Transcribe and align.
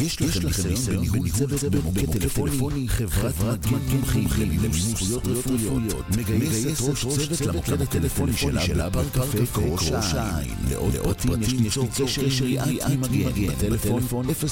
יש 0.00 0.22
לכם 0.22 0.68
ניסיון 0.68 1.06
בניהול 1.06 1.30
צוות 1.30 1.64
במוקד 1.72 2.12
טלפוני, 2.12 2.88
חברת 2.88 3.66
מומחים 3.66 4.28
למימוש 4.38 4.80
זכויות 4.80 5.26
רפואיות, 5.26 6.10
מגייסת 6.16 6.80
ראש 6.80 7.06
צוות 7.06 7.40
למוקד 7.40 7.82
הטלפוני 7.82 8.32
שלה 8.32 8.90
בפארק 8.90 9.34
קפה 9.42 9.60
ראש 9.62 10.14
העין. 10.14 10.54
לעוד 10.70 11.16
פרטים 11.16 11.42
יש 11.42 11.52
ליצור 11.52 11.88
קשר 11.88 12.22
עם 12.88 13.00
מגן 13.00 13.52
בטלפון 13.52 14.02
053-967-5550 14.08 14.42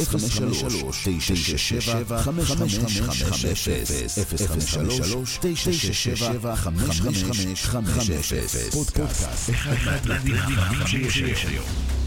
053-967-5550 7.76 8.72
פודקאסט 8.72 9.50
אחד 9.50 9.74
מהתלמידים 9.86 11.10
שיש 11.10 11.44
היום 11.44 11.99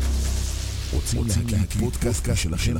רוצים 0.93 1.23
להקים 1.27 1.79
פודקאסט 1.79 2.29
שלכם? 2.35 2.75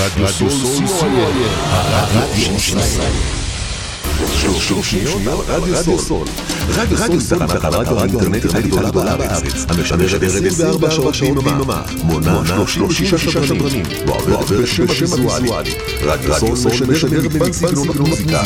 רדיו 0.00 0.50
סול 0.50 0.86
סול, 0.86 1.08
הרדיו 1.70 2.60
של 2.60 2.78
ישראל. 2.78 3.12
30 4.40 4.82
שניות 4.82 5.48
על 5.48 5.60
רדיו 5.60 5.98
סול. 5.98 6.26
רדיו 6.76 7.20
סול 7.20 7.46
תחנת 7.46 7.64
הרדיו 7.64 8.00
האינטרנטית 8.00 8.54
הגדולה 8.54 8.90
בארץ, 8.90 9.42
המשדרת 9.68 10.22
24 10.22 10.90
שעות 10.90 11.44
ביממה, 11.44 11.82
מונה 12.04 12.42
36 12.66 13.28
שדרנים, 13.28 13.84
ועובדת 14.06 14.80
בשם 14.80 15.04
הוויזואלי. 15.04 15.74
רדיו 16.02 16.56
סול 16.56 16.72
משדר 16.88 17.28
במגוון 17.28 17.52
סגנונות 17.52 17.96
מוזיקה, 17.96 18.42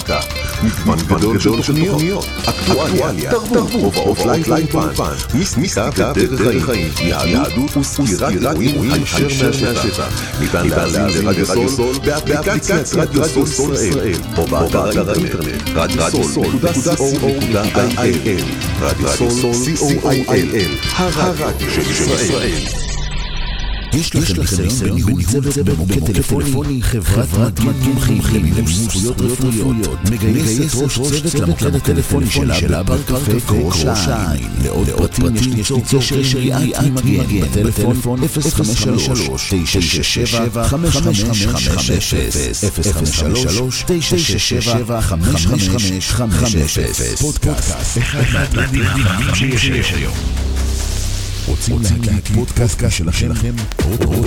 מגוון 0.62 0.98
גדול 1.06 1.41
של 1.41 1.86
תוכניות, 1.86 2.25
אקטואליה, 2.44 3.31
תרבות, 3.31 3.70
הופעות 3.72 4.47
לייב 4.47 4.66
באולפן, 4.72 5.12
מיסטיקה 5.34 6.12
ודרך 6.16 6.64
חיים, 6.64 6.92
יהדות 7.00 7.77
וסקירת 7.77 8.33
אירועים 8.33 8.92
הישר 8.92 9.47
מהשטח. 9.47 10.09
ניתן 10.41 10.69
להאזין 10.69 11.25
לרדיו 11.25 11.69
סול 11.69 11.97
באפליקציית 12.05 12.94
רדיו 12.94 13.47
סול 13.47 13.75
ישראל, 13.75 14.19
או 14.36 14.47
באתר 14.47 15.11
האינטרנט. 15.11 15.62
רדיו 15.75 16.03
סול 16.27 16.47
co.il 19.76 20.78
הרדיו 20.96 21.70
של 21.70 21.90
ישראל 21.90 22.94
יש 23.97 24.14
לכם 24.14 24.62
ניסיון 24.62 25.00
בניהול 25.00 25.23
צוות 25.23 25.67
במוקד 25.67 26.12
טלפוני, 26.12 26.83
חברת 26.83 27.61
מגן 27.61 27.84
מומחים 27.84 28.23
למימוש 28.34 28.75
זכויות 28.75 29.20
רפואיות, 29.20 29.98
מגייסת 30.11 30.75
ראש 30.75 30.98
צוות 30.98 31.34
למוקד 31.34 31.75
הטלפוני 31.75 32.31
שלה 32.31 32.83
בפארק 32.83 33.28
קפה 33.37 33.55
ראש 33.55 33.84
העין. 33.84 34.48
לעוד 34.65 35.15
פרטים 35.15 35.37
יש 35.37 35.47
ליצור 35.47 35.83
קשר 35.83 36.39
עם 36.84 36.95
מגן 36.95 37.41
בטלפון 37.41 38.20
053-967-5550 38.22 38.27
פודקאסט 47.20 47.98
אחד 47.98 48.22
מהתלמידים 48.33 49.06
שיש 49.59 49.92
היום 49.92 50.44
רוצים 51.47 51.83
להקים 51.83 52.34
פודקאסט 52.34 52.84
שלכם? 52.91 53.55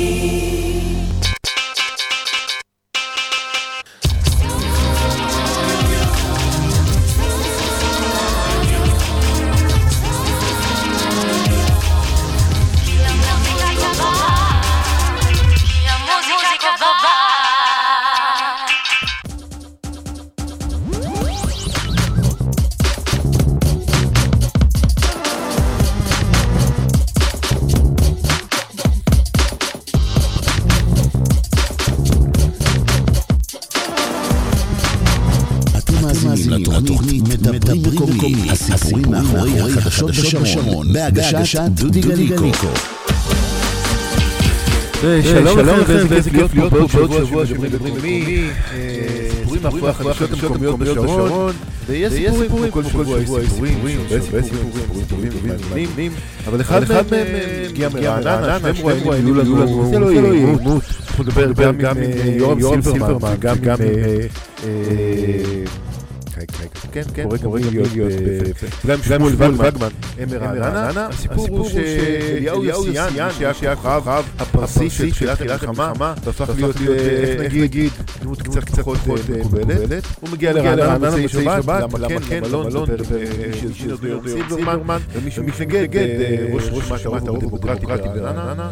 בהגשת 41.09 41.59
דודי 41.69 42.01
גליקו. 42.01 42.45
שלום 45.23 45.59
לכם, 45.59 46.05
ואיזה 46.07 46.29
כיף 46.29 46.53
להיות 46.53 46.73
פה 46.73 46.87
בעוד 46.87 47.25
שבוע 47.25 47.45
שמדברים 47.45 47.93
מקומי, 47.93 48.43
סיפורים 49.39 49.63
מאחורי 49.63 49.89
החדשות 49.89 50.31
המקומיות 50.31 50.79
בשרון, 50.79 51.53
ויש 51.87 52.13
סיפורים, 52.13 52.71
כל 52.71 52.83
שבוע 52.83 53.19
יש 53.19 53.29
סיפורים, 53.29 53.79
סיפורים 54.21 55.05
טובים 55.09 55.31
ומעניינים, 55.43 56.11
אבל 56.47 56.61
אחד 56.61 56.81
מהם 57.11 57.25
הגיע 57.69 57.89
מרעננה, 57.89 58.57
שהם 58.59 58.75
רואים 58.81 59.09
היו 59.09 59.35
לנו, 59.35 59.89
זה 59.91 59.99
לא 59.99 60.11
יהיה 60.11 60.31
עימות, 60.31 60.83
אנחנו 61.07 61.23
נדבר 61.23 61.71
גם 61.71 61.97
עם 61.97 62.11
יורם 62.59 62.81
סילברמן, 62.81 63.35
גם 63.39 63.55
עם... 63.63 64.69
כן, 66.91 67.01
כן, 67.13 67.23
קורא 67.23 67.37
קורא 67.37 67.59
להיות, 67.59 67.89
גם 68.87 68.97
שמואל 69.03 69.33
וגמן, 69.35 69.87
מרעננה, 70.31 71.07
הסיפור 71.07 71.47
הוא 71.49 71.69
שאליהו 71.69 72.63
יוסיאן, 72.65 73.09
שהיה 73.53 73.75
כוכב 73.75 74.23
הפרסי 74.39 74.89
של 74.89 75.11
תחילת 75.11 75.41
המלחמה, 75.41 76.13
והפך 76.23 76.49
להיות, 76.55 76.75
איך 76.77 77.55
נגיד, 77.61 77.91
דמות 78.21 78.41
קצת 78.41 78.69
פחות 78.69 78.99
מקובלת, 79.07 80.03
הוא 80.19 80.29
מגיע 80.29 80.53
לרעננה 80.53 80.97
במוצאי 80.97 81.27
שבת, 81.29 81.83
למה 81.99 82.19
כן, 82.19 82.43
למלון, 82.43 82.85
של 83.63 83.95
סילברמן, 84.27 84.99
ומי 85.13 85.31
שמתנגד, 85.31 86.07
ראש 86.51 86.91
רשימת 86.91 87.27
הרוב 87.27 87.43
הדמוקרטי 87.43 87.85
ברעננה, 87.85 88.69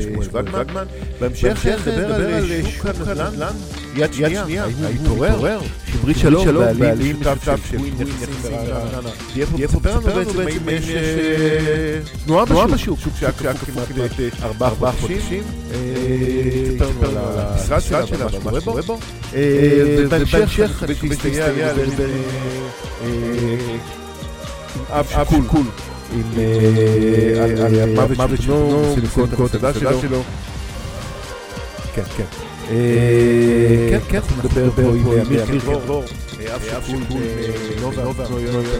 שמואל 0.00 0.46
וגמן, 0.54 0.84
בהמשך 1.20 1.66
נדבר 1.66 2.24
על 2.24 2.46
שוק 2.70 2.86
הנדל"ן, 2.86 3.52
יד 3.96 4.12
שנייה, 4.12 4.64
ההתעורר, 4.84 5.60
שברית 5.86 6.16
שלום, 6.16 6.46
בעלים 6.78 6.91
שותף 7.22 7.60
של 7.70 7.76
נכנסים 7.78 8.52
ברעננה. 8.66 9.10
יהיה 9.34 9.68
פה 9.68 9.78
ספר 9.80 9.98
לנו 9.98 10.24
בעצם 10.34 10.40
אם 10.40 10.68
יש 10.68 10.84
תנועה 12.24 12.66
בשוק, 12.66 12.98
שוק 13.00 13.12
שהיה 13.20 13.32
כמעט 13.32 13.88
ארבעה 14.42 14.92
חודשים. 14.92 15.42
ספר 16.78 16.88
לנו 16.88 17.18
על 17.18 17.38
המשרד 17.38 17.80
שלה, 17.80 18.24
מה 18.44 18.60
שקורה 18.60 18.82
בו. 18.82 18.98
ובהמשך, 19.98 20.84
כשנסתייע 20.88 21.72
לדבר 21.72 22.08
עם 23.04 23.58
אב 24.90 25.06
שכול. 25.06 25.64
עם 26.14 26.24
המוות 27.98 28.40
של 28.40 28.52
בנו, 28.52 28.94
סיפור 29.00 29.46
את 29.46 29.54
הדת 29.54 29.74
שלו. 30.00 30.22
כן, 31.94 32.02
כן. 32.16 32.24
כן, 33.90 33.98
כן, 34.08 34.16
אנחנו 34.16 34.36
נדבר 34.48 34.70
פה 34.70 34.82
עם 34.82 35.06
אמיר 35.26 35.46
קירקור, 35.46 36.04
אב 36.48 36.62
שכול 36.62 37.02
נובה, 37.80 38.26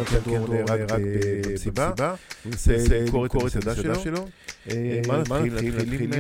כדור 0.05 0.49
נהרג 0.49 0.81
במסיבה, 0.93 1.93
הוא 2.45 2.53
ניסה 2.53 2.77
למכור 2.91 3.47
את 3.47 3.57
הדה 3.57 3.75
שלו. 3.75 4.29
מה 5.09 5.19
נתחיל? 5.19 5.55
נתחיל 5.55 6.03
עם 6.03 6.11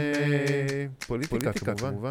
פוליטיקה 1.06 1.52
כמובן. 1.52 2.10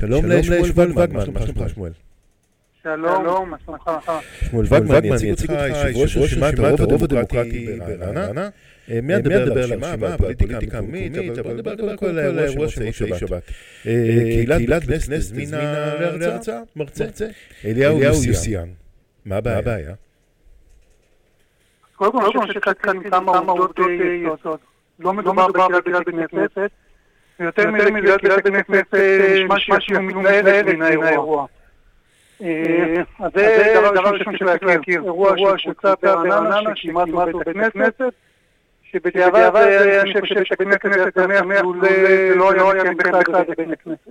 שלום 0.00 0.26
לשמואל 0.26 0.90
וגמן, 0.90 1.12
מה 1.12 1.24
שלומך 1.42 1.68
שמואל? 1.74 1.92
שלום, 2.82 3.50
מה 3.50 3.56
שלומך? 3.64 4.12
שמואל 4.50 4.66
וגמן 4.66 5.04
יציג 5.04 5.50
אותך 5.50 5.62
יושב 5.68 5.96
ראש 5.96 6.16
רשימת 6.16 6.58
הרוב 6.58 7.04
הדמוקרטי 7.04 7.78
ברעננה. 7.78 8.48
מיד 8.88 9.28
נדבר 9.28 9.42
על 9.42 9.58
הרשימה 9.58 9.94
והפוליטיקה 10.00 10.56
המקומית, 10.56 11.12
אבל 11.38 11.54
נדבר 11.54 11.76
קודם 11.76 11.96
כל 11.96 12.06
על 12.06 12.38
האירוע 12.38 12.68
של 12.68 12.84
מוצאי 12.84 13.18
שבת. 13.18 13.42
קהילת 13.82 14.82
כנסת 14.84 15.12
הזמינה 15.12 15.94
להרצאה, 16.00 16.60
מרצה, 16.76 17.04
אליהו 17.64 18.02
יוסיאן. 18.02 18.68
מה 19.24 19.36
הבעיה? 19.36 19.94
קודם 21.96 22.12
כל, 22.12 22.24
אני 22.24 22.46
חושב 22.46 22.60
שכאן 22.60 23.10
כמה 23.10 23.32
עובדות 23.32 23.78
יסוד. 23.78 24.58
לא 24.98 25.12
מדובר 25.12 25.46
בקהילת 25.48 26.06
בית 26.06 26.30
כנסת, 26.30 26.70
ויותר 27.40 27.70
מזה, 27.70 28.18
קהילת 28.18 28.46
בית 28.48 28.66
כנסת 28.66 28.94
משהו 29.48 30.02
מתנהל 30.02 30.62
מן 30.62 30.82
האירוע. 30.82 31.46
אז 32.40 33.30
זה 33.34 33.74
דבר 33.94 34.10
ראשון 34.10 34.36
שצריך 34.36 34.62
להכיר. 34.62 35.02
אירוע 35.04 35.58
שיצא 35.58 35.94
ברעננה, 36.02 36.60
שכמעט 36.74 37.08
הוא 37.08 37.24
בית 37.24 37.48
הכנסת, 37.48 38.02
שבדיעבד 38.82 39.56
אני 40.00 40.22
חושב 40.22 40.44
שבית 40.44 40.72
הכנסת 40.72 41.14
שמח 41.14 41.42
לולא 42.34 42.52
לא 42.56 42.72
היה 42.72 42.94
בכלל 42.94 43.44
בית 43.44 43.58
הכנסת. 43.58 44.08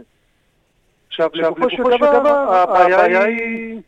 עכשיו, 1.08 1.30
לגופו 1.34 1.70
של 1.70 1.84
דבר, 1.84 2.54
הבעיה 2.54 3.24
היא 3.24 3.82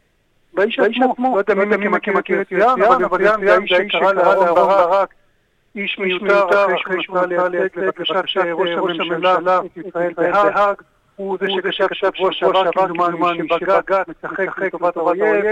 באיש 0.54 0.80
עצמו. 0.80 1.36
לא 1.36 1.38
יודע 1.38 1.78
מי 1.78 1.88
מכיר 1.88 2.42
את 2.42 2.48
ציון, 2.48 3.04
אבל 3.04 3.24
זה 3.46 3.54
האיש 3.54 3.74
שקרא 3.88 4.14
לאהרון 4.14 4.48
ברק 4.56 5.14
איש 5.76 6.00
מיותר 6.00 6.76
אחרי 6.76 7.04
שהוא 7.04 7.18
נסע 7.18 7.48
לייצג 7.48 7.80
לבקשת 7.80 8.24
ראש 8.54 9.00
הממשלה 9.00 9.60
את 9.66 9.78
ישראל 9.78 10.14
בהאג. 10.18 10.76
הוא 11.16 11.38
זה 11.42 11.48
שכתב 11.50 11.94
שבוע 11.94 12.32
שעבר 12.32 12.72
כמדומני 12.72 13.48
שבג"ץ 13.48 14.06
משחק 14.08 14.60
לטובת 14.60 14.98
האויב. 14.98 15.46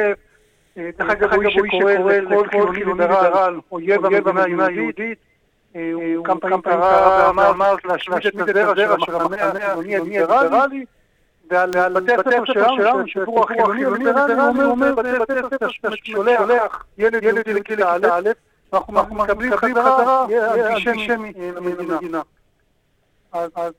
דרך 0.78 1.10
אגב, 1.10 1.34
הוא 1.34 1.44
איש 1.44 1.54
שקורא 1.54 1.94
לכל 1.94 2.48
חילוני 2.50 3.00
ליברל 3.00 3.60
אויב 3.72 4.06
המדינה 4.06 4.66
היהודית. 4.66 5.18
הוא 5.74 6.26
כמה 6.26 6.40
פעמים 6.40 6.62
קרא 6.62 7.32
ואמר 7.36 7.76
להשמיד 7.86 8.26
את 8.26 8.50
הזרע 8.50 8.96
של 9.06 9.16
המחנה 9.16 9.74
החילוני 9.74 10.20
הליברלי. 10.20 10.86
ועל 11.52 11.72
בתי 11.94 12.14
הספר 12.14 12.46
שלנו, 12.46 13.08
שהסיפור 13.08 13.44
החילוני 13.44 13.86
הליברלי, 13.86 14.34
הוא 14.34 14.72
אומר 14.72 14.96
בתי 14.96 15.34
הספר 15.40 15.96
ששולח 15.96 16.86
ילד 16.98 17.24
יהודי 17.24 17.54
לכיתה 17.54 17.96
א', 17.96 18.30
אנחנו 18.74 19.16
מקבלים 19.16 19.56
חזרה 19.56 20.26
אנטישמי 20.76 21.34
למדינה. 21.36 22.22
אז 23.32 23.74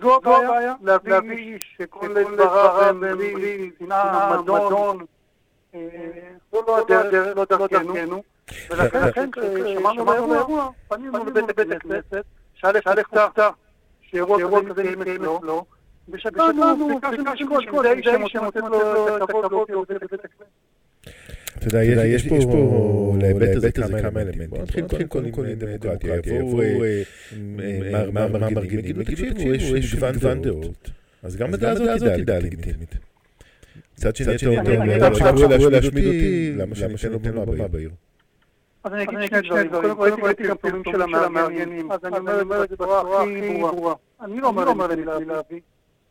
זו 0.00 0.16
הבעיה, 0.16 0.74
להביא 0.82 1.58
שכל 1.76 2.24
דבריו 2.34 2.94
בלי 3.00 3.70
שנאה, 3.78 4.40
מדון, 4.40 5.04
זו 6.52 6.62
לא 7.36 7.44
דרכנו. 7.50 8.22
ולכן 8.70 9.30
כששמענו 9.30 10.04
באירוע, 10.04 10.70
פנינו 10.88 11.24
לבית 11.24 11.70
הכנסת, 11.76 12.24
שא' 12.54 12.70
הופתע 13.14 13.50
שאירוע 14.02 14.38
כזה 14.68 14.82
מתקיים 14.96 15.22
אצלו, 15.22 15.64
ושקלנו, 16.08 16.88
ביקשנו 16.88 17.58
לשקול, 17.58 17.86
האיש 17.86 18.06
שמוצא 18.28 18.60
לו 18.60 19.16
את 19.16 19.22
הכבוד 19.22 19.68
להיות 19.68 19.90
בבית 19.90 20.24
הכנסת. 20.24 20.44
אתה 21.58 21.66
יודע, 21.66 22.04
יש 22.06 22.28
פה 22.28 22.36
להיבט 23.20 23.56
הזה 23.56 23.72
כמה 23.72 24.20
אלמנטים. 24.20 24.62
נתחיל 24.62 24.86
קודם 24.86 25.30
כל 25.30 25.46
עם 25.46 25.58
דמוקרטיה. 25.58 26.16
יבואו 26.16 26.60
מה 28.12 28.50
מרגילים, 28.50 28.84
יגידו, 28.84 29.02
תקשיבו, 29.04 29.40
יש 29.76 29.94
מגוון 29.94 30.42
דעות. 30.42 30.90
אז 31.22 31.36
גם 31.36 31.54
הדעה 31.54 31.72
הזאת 31.72 32.02
היא 32.02 32.24
דעה 32.24 32.38
לגיטימית. 32.38 32.94
מצד 33.98 34.16
שני, 34.16 34.34
אתה 34.34 34.46
אומר, 34.46 35.04
עכשיו 35.04 35.34
להשמיד 35.70 36.06
אותי, 36.06 36.52
למה 36.56 36.74
שאני 36.74 37.16
אתן 37.16 37.32
לו 37.32 37.46
במה 37.46 37.68
בעיר? 37.68 37.90
אז 38.84 38.92
אני 38.92 39.02
אגיד 39.04 39.44
שני 39.44 39.64
דברים. 39.64 39.94
קודם 39.94 40.16
כל, 40.16 40.26
ראיתי 40.26 40.42
גם 40.42 40.56
פרסומים 40.56 40.82
של 40.90 41.02
המארגנים. 41.02 41.92
אז 41.92 42.04
אני 42.04 42.18
אומר 42.40 42.64
את 42.64 42.68
זה 42.68 42.76
בצורה 42.76 43.22
הכי 43.22 43.58
ברורה. 43.60 43.94
אני 44.20 44.40
לא 44.40 44.48
אומר 44.48 44.64
להם 44.64 44.80
להביא. 45.28 45.60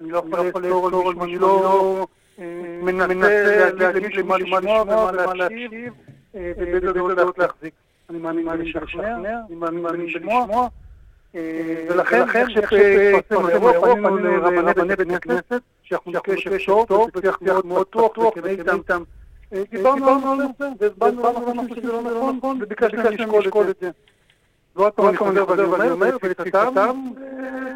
אני 0.01 0.11
לא 0.11 0.17
יכול 0.17 0.65
לאסור 0.65 1.09
על 1.09 1.15
אני 1.21 1.35
לא 1.35 2.07
מנסה 2.37 3.71
להגיד 3.79 4.15
למה 4.15 4.37
לשמוע 4.37 4.81
ומה 4.81 5.33
להקשיב, 5.33 5.93
ובאיזה 6.33 6.93
דעות 6.93 7.37
להחזיק. 7.37 7.73
אני 8.09 8.17
מאמין 8.17 8.47
לשכנע, 8.47 9.17
אני 9.47 9.55
מאמין 9.55 10.05
לשמוע, 10.05 10.67
ולכן 11.89 12.25
כשפרסם 12.27 13.45
האירוע 13.45 13.95
פנינו 13.95 14.17
לרבני 14.17 14.95
בית 14.95 15.23
כנסת, 15.23 15.61
שאנחנו 15.83 16.11
בקשר 16.11 16.85
טוב, 16.85 17.09
בשיח 17.13 17.39
מאוד 17.63 17.87
פתוח, 17.87 18.27
וכדי 18.27 18.49
איתם. 18.49 19.03
דיברנו 19.71 20.31
על 20.31 20.39
זה, 20.59 20.67
והסברנו 20.79 21.49
למה 21.49 21.63
שזה 21.75 21.91
לא 21.91 22.33
נכון, 22.37 22.59
וביקשנו 22.61 23.39
לשקול 23.39 23.69
את 23.69 23.75
זה. 23.81 23.89
לא 24.75 24.83
רק 24.85 24.99
אני 24.99 25.17
חוזר 25.17 25.49
ואני 25.49 25.89
אומר, 25.89 26.17
ולצדם, 26.23 27.13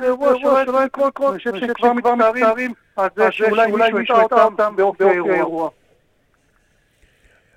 זה 0.01 0.05
אירוע 0.07 0.33
שלא 0.39 0.79
כל, 1.13 1.27
אני 1.27 1.37
חושב 1.37 1.59
שכבר 1.59 1.93
מצטערים, 1.93 2.73
אז 2.97 3.09
שאולי 3.29 3.71
מישהו 3.71 3.99
ישמע 3.99 4.23
אותם 4.23 4.75
באופי 4.75 5.03
האירוע. 5.03 5.69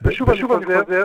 ושוב 0.03 0.31
אני 0.31 0.43
חוזר, 0.43 1.05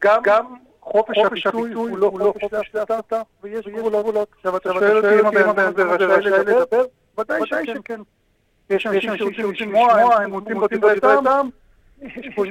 גם 0.00 0.44
חופש 0.80 1.18
הביטוי 1.18 1.72
הוא 1.72 1.98
לא 1.98 2.34
חופש 2.40 2.72
דעתה, 2.74 3.22
ויש 3.42 3.68
גבולות. 3.68 4.28
עכשיו 4.36 4.56
אתה 4.56 4.72
שואל 4.72 4.96
אותי 4.96 5.20
אם 5.20 5.26
הבן 5.48 5.64
הזה 5.64 5.84
רשאי 5.84 6.30
לדבר? 6.30 6.84
ודאי 7.18 7.40
שכן. 7.46 8.00
יש 8.70 8.86
אנשים 8.86 9.16
שרוצים 9.16 9.52
לשמוע, 9.52 10.14
הם 10.14 10.32
רוצים 10.32 10.60
בדברי 10.60 11.00
טעם, 11.00 11.48
יש 12.02 12.28
פה 12.34 12.44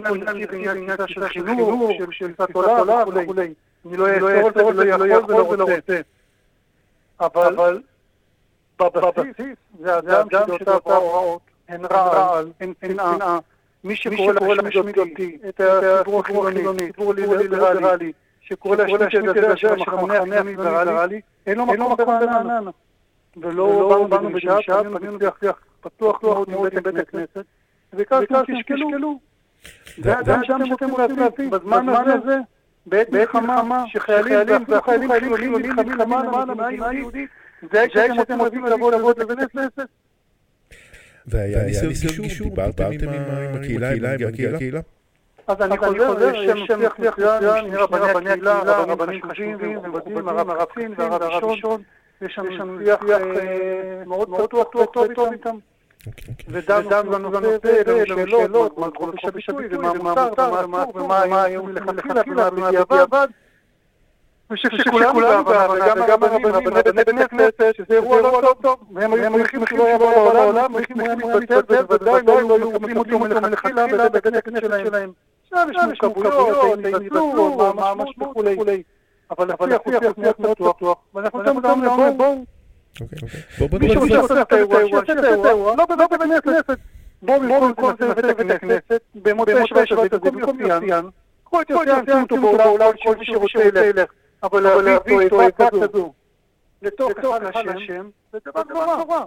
עניין 0.53 0.98
של 1.07 1.27
חינוך, 1.27 1.91
של 2.12 2.34
תפיסת 2.34 2.55
עולם 2.55 3.07
וכולי. 3.15 3.53
אני 3.86 3.98
לא 3.98 4.07
אאסור 4.07 4.69
את 4.69 4.75
זה 4.75 4.96
ולא 4.96 5.05
יכול 5.05 5.34
ולא 5.34 5.65
רוצה. 5.75 6.01
אבל 7.19 7.81
בבסיס 8.79 9.57
זה 9.79 9.98
אדם 9.98 10.27
שדעותיו 10.31 10.79
ההוראות 10.86 11.41
הן 11.69 11.86
רעל, 11.86 12.51
הן 12.60 12.74
שנאה. 12.86 13.39
מי 13.84 13.96
שקורא 13.96 14.34
להשמיד 14.34 14.98
אותי, 14.98 15.38
את 15.50 15.60
הציבור 15.60 16.19
החילוני, 16.19 16.89
הציבור 16.89 17.13
הליברלי, 17.36 18.12
שקורא 18.41 18.75
להשמיד 18.75 19.29
את 19.29 19.36
זה 19.36 19.57
של 19.57 19.67
המחנה 19.67 20.39
הליברלי, 20.39 21.22
אין 21.46 21.57
לו 21.57 21.65
מקום 21.65 21.96
ברעננה. 21.96 22.72
ולא 23.38 24.07
באנו 24.10 24.29
בדרישה, 24.29 24.84
פנינו 24.84 25.19
בשיח 25.19 25.60
פתוח 25.81 26.24
מאוד 26.24 26.50
עם 26.74 26.84
בית 26.84 26.96
הכנסת, 26.96 27.46
וביקשנו 27.93 28.38
תשקלו. 28.43 29.19
זה 29.98 30.19
אדם 30.19 30.43
שאתם 30.43 30.91
רוצים 30.91 31.17
להביא 31.17 31.50
בזמן 31.50 31.89
הזה. 31.89 32.38
בעת 32.88 33.10
מלחמה, 33.10 33.84
שחיילים 33.88 34.63
והחיילים 34.67 35.10
חיילים 35.10 35.56
נלחמים 35.58 35.94
למען 35.94 36.50
המדינה 36.50 36.88
היהודית, 36.88 37.29
זה 37.72 37.86
שאתם 38.15 38.39
רוצים 38.39 38.65
לבוא 38.65 38.91
לעבוד 38.91 39.20
בבית 39.20 39.39
הכנסת? 39.39 39.89
והיה 41.27 41.63
ניסיון 41.65 41.94
גישור, 42.22 42.50
דיברתם 42.50 42.84
עם 42.84 43.56
הקהילה, 43.56 43.91
עם 43.91 44.27
הקהילה? 44.27 44.79
אז 45.48 45.62
אני 45.62 45.77
חוזר, 45.77 46.36
יש 46.36 46.67
שם 46.67 46.77
שיח 46.82 47.00
מצוין 47.00 47.65
עם 47.65 47.74
רבני 47.74 48.29
הקהילה, 48.29 48.62
רבנים 48.62 49.22
חשובים 49.24 49.77
ומכובדים, 49.77 50.27
הרב 50.29 50.50
רפין 50.50 50.94
והרב 50.98 51.44
ראשון, 51.44 51.82
יש 52.22 52.39
לנו 52.39 52.79
שיח 52.84 53.00
מאוד 54.06 54.29
פתוח 54.38 54.75
וטוב 54.75 55.32
איתם. 55.32 55.58
ודנו 56.48 57.32
בנושא, 57.32 57.84
העלינו 57.88 58.28
שאלות, 58.30 58.78
מה 58.78 58.88
חופש 58.98 59.26
הביטוי, 59.26 59.68
ומה 59.72 59.94
מותר, 59.94 60.52
ומה 60.64 60.84
אסור, 60.84 61.04
ומה 61.04 61.44
היום 61.44 61.70
לכתחילה, 61.70 62.50
ומה 62.52 62.72
בדיעבד. 62.72 63.28
ושכולנו 64.52 65.20
וגם 65.20 66.24
הרבנים, 66.24 66.74
רבני 66.76 67.28
כנסת, 67.30 67.76
שזה 67.78 67.94
אירוע 67.94 68.22
לא 68.22 68.56
טוב, 68.62 68.78
והם 68.94 69.14
היו 69.14 69.38
צריכים 69.38 69.66
שלא 69.70 69.90
יבוא 69.90 70.34
לעולם, 70.34 70.74
צריכים 70.74 70.98
להתבטל, 70.98 71.76
ובוודאי 71.82 72.22
לא 72.24 72.58
היו 72.58 72.70
מקבלים 72.70 72.98
אותו 72.98 73.20
מלכתחילה 73.20 73.86
בבית 73.88 74.26
הכנסת 74.26 74.86
שלהם. 74.86 75.12
עכשיו 75.44 75.68
יש 75.92 76.00
מורכבויות, 76.04 76.80
התנצלו, 76.80 77.74
מה 77.76 77.90
המשמעות 77.90 78.38
וכולי. 78.46 78.84
אבל 79.32 79.52
השיח 79.52 79.82
הוא 79.86 79.94
שיח 80.24 80.40
מאוד 80.40 80.58
פתוח, 80.58 80.98
ואנחנו 81.16 81.44
גם 81.44 81.62
בואו 82.18 82.44
מישהו 83.80 84.08
שעושה 84.08 84.42
את 84.42 84.54
האירוע, 84.54 84.80
שיעשה 84.88 85.13
את 85.13 85.24
האירוע, 85.46 85.75
לא 85.75 85.86
בבית 85.86 86.12
הכנסת. 86.12 86.80
בואו 87.22 87.42
במקום 87.42 87.94
זה 88.00 88.13
בבית 88.13 88.51
הכנסת, 88.51 89.01
במוצאי 89.16 89.68
שבת 89.68 90.13
הזה, 90.13 90.32
במקום 90.32 90.60
יוסיאן, 90.60 91.06
קחו 91.44 91.62
את 91.62 91.70
יוסיאן, 91.70 92.04
שימו 92.30 92.48
אותו 92.48 92.58
באולם, 92.58 92.92
כל 93.04 93.16
מי 93.16 93.25
שרוצה 93.25 93.63
ילך, 93.63 94.12
אבל 94.44 94.82
להביא 94.82 95.20
איתו 95.20 95.42
איפה 95.42 95.70
כזו, 95.70 96.13
לתוך 96.82 97.10
היכל 97.18 97.70
השם, 97.70 98.10
זה 98.32 98.39
דבר 98.46 98.63
נורא. 98.98 99.20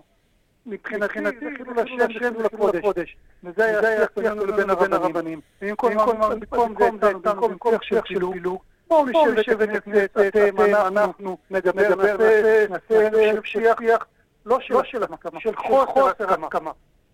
מבחינתי 0.66 1.20
זה 1.20 1.46
חילול 1.56 1.78
השם 1.78 2.32
וחילול 2.44 2.76
הקודש. 2.76 3.16
וזה 3.44 3.64
היה 3.64 3.78
השיח 3.78 4.08
בינינו 4.16 4.46
לבין 4.46 4.70
הרבנים. 4.92 5.40
במקום 5.62 6.98
זה, 7.00 7.12
במקום 7.22 7.74
שיח 7.82 8.04
של 8.04 8.20
פילוג, 8.32 8.62
בואו 8.90 9.30
נשב 9.32 9.56
ונצא, 9.58 10.06
אתם, 10.28 10.60
אנחנו, 10.86 11.38
נדבר, 11.50 11.94
נעשה, 11.94 12.66
נעשה 12.70 13.40
שיח, 13.44 14.06
לא 14.46 14.58
של 14.60 15.02
הסכמה, 15.02 15.40
של 15.40 15.56
חוסר 15.56 16.12
הסכמה. 16.28 16.70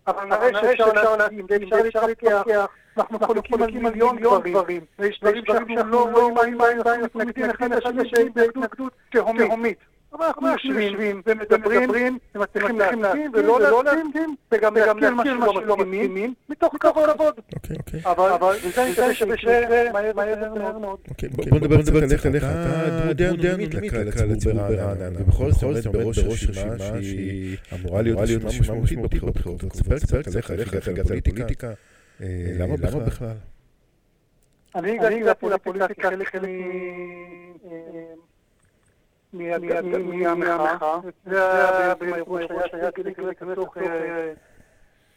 אבל 0.07 0.25
נראה 0.25 0.49
שאפשר 0.61 1.17
להסכים, 1.17 1.47
אפשר 1.87 2.07
להתווכח, 2.07 2.67
אנחנו 2.97 3.19
חולקים 3.27 3.63
על 3.63 3.71
מיליון 3.71 4.17
דברים, 4.51 4.85
ויש 4.99 5.21
דברים 5.21 5.45
שאנחנו 5.47 5.91
לא 5.91 6.09
רואים 6.13 6.39
עין 6.39 6.59
בעין, 6.59 6.81
אנחנו 7.03 7.21
מתנגדים 7.21 7.51
אחד 7.51 7.95
לשני 7.95 8.31
בהתנגדות 8.35 8.93
תהומית. 9.11 9.79
אבל 10.19 10.27
אנחנו 10.27 10.49
יושבים 10.49 11.23
ומדברים 11.27 12.19
ומצליחים 12.35 12.79
להסכים 12.79 13.31
ולא 13.35 13.85
להסכים 13.85 14.37
וגם 14.53 14.77
להסכים 14.77 15.15
מה 15.15 15.23
שלא 15.25 15.77
מסכימים 15.77 16.35
מתוך 16.49 16.75
כבוד. 16.81 17.11
אוקיי, 17.55 17.77
אוקיי. 17.77 18.01
אבל 18.05 18.57
זה 18.75 18.91
מקווה 18.91 19.15
שיקרה 19.15 19.93
מהר 20.13 20.79
מאוד. 20.79 20.99
אוקיי, 21.09 21.29
בוא 21.29 21.77
נדבר 21.77 22.07
קצת 22.07 22.27
עליך. 22.27 22.45
אתה 22.45 23.13
דמות 23.13 23.45
אנונימית 23.45 23.75
לקהל 23.75 24.33
הציבור 24.33 24.69
ברעננה, 24.69 25.21
ובכל 25.23 25.53
זאת 25.53 25.63
עומד 25.63 25.89
בראש 25.89 26.19
רשימה 26.19 26.79
שהיא 26.79 27.57
אמורה 27.75 28.03
להיות 28.03 28.19
רשימה 28.45 28.75
משמעותית 28.75 29.23
בבחירות. 29.23 29.61
תספר 29.61 29.99
קצת 29.99 30.51
עליך, 30.51 30.75
איך 30.75 30.89
הגעת 30.89 31.11
לפוליטיקה, 31.11 31.73
למה 32.59 32.77
בכלל? 33.07 33.37
אני 34.75 34.99
הגעתי 34.99 35.21
לפוליטיקה 35.51 36.11
חלק 36.11 36.35
מהמחאה. 39.33 40.99
זה 41.27 41.77
היה 41.79 41.95
באירוע 41.95 42.41
שהיה 42.71 42.91
להיכנס 43.05 43.35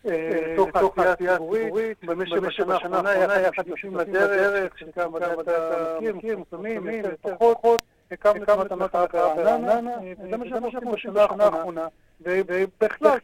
לתוך 0.06 0.98
העשייה 0.98 1.34
הציבורית. 1.34 2.04
במשך 2.04 2.44
השנה 2.48 2.74
האחרונה 2.74 3.42
יחד 3.42 3.68
יושבים 3.68 3.96
לדרך, 3.96 4.80
שגם 4.80 5.18
אתה 5.18 5.98
מכיר, 6.13 6.38
מוסלמים, 6.38 7.01
פחות. 7.22 7.82
הקמנו 8.12 8.62
את 8.62 8.72
המחאה 8.72 9.06
ברעננה, 9.36 9.92
וזה 10.24 10.38
מה 10.38 10.46
שאנחנו 10.50 10.92
עושים 10.92 11.13
בשנה 11.13 11.46
האחרונה. 11.46 11.88
ובכלל, 12.22 13.18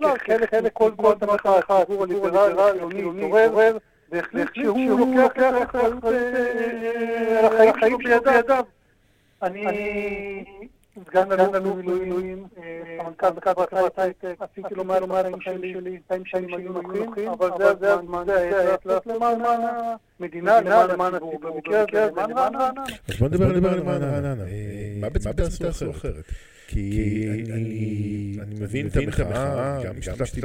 חלק 0.52 0.74
כל 0.74 0.92
תנועת 0.98 1.24
המחאה, 1.24 1.58
הציבור 1.58 2.04
הליברלי, 2.04 2.62
החילוני, 2.62 3.26
התעורר, 3.26 3.78
והחליט 4.10 4.48
שהוא 4.54 5.16
לוקח 5.16 5.54
אחריות 5.64 6.04
על 6.04 7.68
החיים 7.68 7.98
בידיו. 7.98 8.66
אני 9.42 10.44
סגן 11.10 11.32
אלוף 11.32 11.50
במילואים, 11.50 12.48
סמנכ"ל 12.98 13.32
בחברת 13.36 14.00
הייטק, 14.00 14.36
עשיתי 14.40 14.76
לו 14.76 14.84
מעל 14.84 15.04
ומעל 15.04 15.26
החיים 15.26 15.42
שלי, 15.42 16.00
חיים 16.08 16.26
שלי 16.26 16.56
היו 16.58 16.72
נוחים, 16.72 17.30
אבל 17.30 17.50
זה 17.80 17.94
הזמן, 17.94 18.24
זה 18.26 18.70
העת 18.70 19.06
למען 19.06 19.42
המדינה, 20.20 20.62
למען 20.62 21.14
הציבור, 21.14 21.40
במקרה 21.40 21.82
הזה. 21.82 22.12
למען 22.12 22.56
רעננה. 22.56 22.84
אז 23.10 23.16
בוא 23.20 23.28
נדבר 23.28 23.52
למען 23.52 24.04
רעננה. 24.04 24.44
מה 25.00 25.10
בעצם 25.10 25.32
תעשו 25.32 25.92
אחרת? 25.92 26.24
כי 26.68 27.28
אני 27.52 28.56
מבין 28.62 28.88
את 28.88 28.96
המחאה, 28.96 29.84
גם 29.84 29.94
השתתפתי 29.98 30.42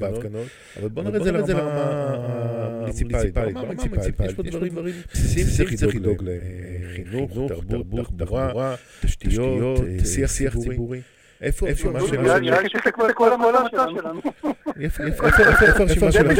בהפגנות, 0.00 0.46
אבל 0.80 0.88
בוא 0.88 1.02
נראה 1.02 1.16
את 1.16 1.24
זה 1.24 1.32
לרמה 1.32 2.14
המוניציפלית. 2.64 3.34
ברמה 3.34 3.60
המוניציפלית, 3.60 4.20
יש 4.24 4.34
פה 4.34 4.42
דברים 4.42 4.72
בסיסיים 5.12 5.46
שצריך 5.46 5.96
לדאוג 5.96 6.22
להם. 6.22 6.40
חינוך, 6.94 7.30
תרבות, 7.48 8.06
תחבורה, 8.18 8.74
תשתיות, 9.02 9.80
שיח 10.28 10.56
ציבורי. 10.56 11.00
איפה 11.42 11.68
הרשימה 11.68 12.00
שלנו? 12.00 12.38
נראה 12.38 12.60
לי 12.60 12.68
שתקבע 12.68 13.10
את 13.10 13.14
כל 13.14 13.32
המועלה 13.32 13.60
שלנו. 13.70 14.20
יפה, 14.76 15.04
יפה, 15.04 15.26
איפה 15.26 15.82
הרשימה 15.82 16.12
שלנו? 16.12 16.30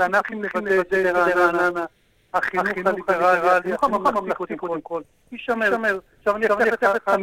אנחנו 0.00 0.40
נוודא 0.40 0.96
לרעננה. 0.96 1.84
החינוך 2.34 2.66
הליברלי, 2.86 3.72
החינוך 3.72 4.06
הממלכתי 4.06 4.56
קודם 4.56 4.80
כל, 4.80 5.02
יישמר. 5.32 5.76
עכשיו 6.18 6.36
אני 6.36 6.46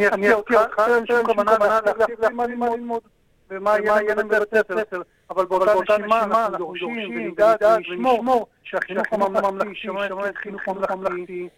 אפתיע 0.08 0.36
אותך, 0.36 0.82
אין 0.88 1.06
שום 1.06 1.26
כוונה 1.26 1.58
להחליט 1.86 2.20
מה 2.34 2.48
ללמוד 2.48 3.02
ומה 3.50 3.80
יהיה 3.80 4.16
להם 4.16 4.28
בבית 4.28 4.50
ספר, 4.50 5.02
אבל 5.30 5.46
באותה 5.46 5.98
נשימה 5.98 6.24
אנחנו 6.24 6.58
דורשים 6.58 7.16
ונדאג 7.16 7.58
ונשמור 7.64 8.48
שהחינוך 8.64 9.06
הממלכתי 9.12 9.70
יישמר 9.70 10.32
חינוך 10.44 10.62
ממלכתי 10.68 11.50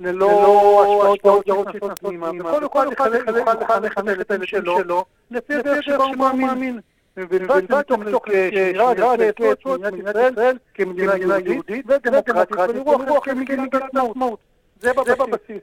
ללא 0.00 1.12
השפעות 1.12 1.46
זרות 1.46 1.66
שנכנסות 1.72 1.98
פנימה, 1.98 2.30
וכל 2.64 2.92
אחד 2.92 3.10
יוכל 3.36 3.54
לחנך 3.54 3.98
את 3.98 4.08
הילדים 4.08 4.46
שלו 4.46 5.04
לפי 5.30 5.54
הדרך 5.54 5.82
שבה 5.82 6.04
הוא 6.04 6.16
מאמין. 6.16 6.80
ובלבד 7.16 7.82
תוך 7.82 8.26
שמירה 8.26 8.90
על 8.90 9.22
ערכי 9.22 9.42
מדינת 9.92 10.16
ישראל 10.32 10.58
כמדינה 10.74 11.12
יהודית 11.16 11.86
ודמוקרטית 11.88 12.56
ולרוח 12.86 13.24
כמגילת 13.24 13.74
העצמאות. 13.74 14.38
זה 14.80 14.92
בבסיס. 14.94 15.62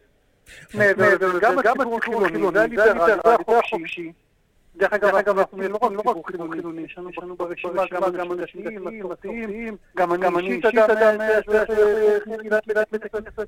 וגם 0.74 1.60
הציבור 1.60 1.98
החילוני 1.98 2.78
והחופשי 3.48 4.12
דרך 4.80 4.94
אגב, 4.94 5.40
אנחנו 5.40 5.62
לא 5.62 5.78
רק 5.82 6.32
ציבור 6.32 6.52
חילוני, 6.52 6.82
יש 6.82 6.98
לנו 6.98 7.36
ברשימה 7.36 7.84
גם 8.18 8.32
אנשים 8.32 8.64
מסורתיים, 8.82 9.78
גם 9.96 10.14
אני 10.14 10.56
אישית 10.56 10.66
אדם 10.66 11.18
מגילת 12.28 12.92
בית 12.92 13.06
הכנסת. 13.06 13.48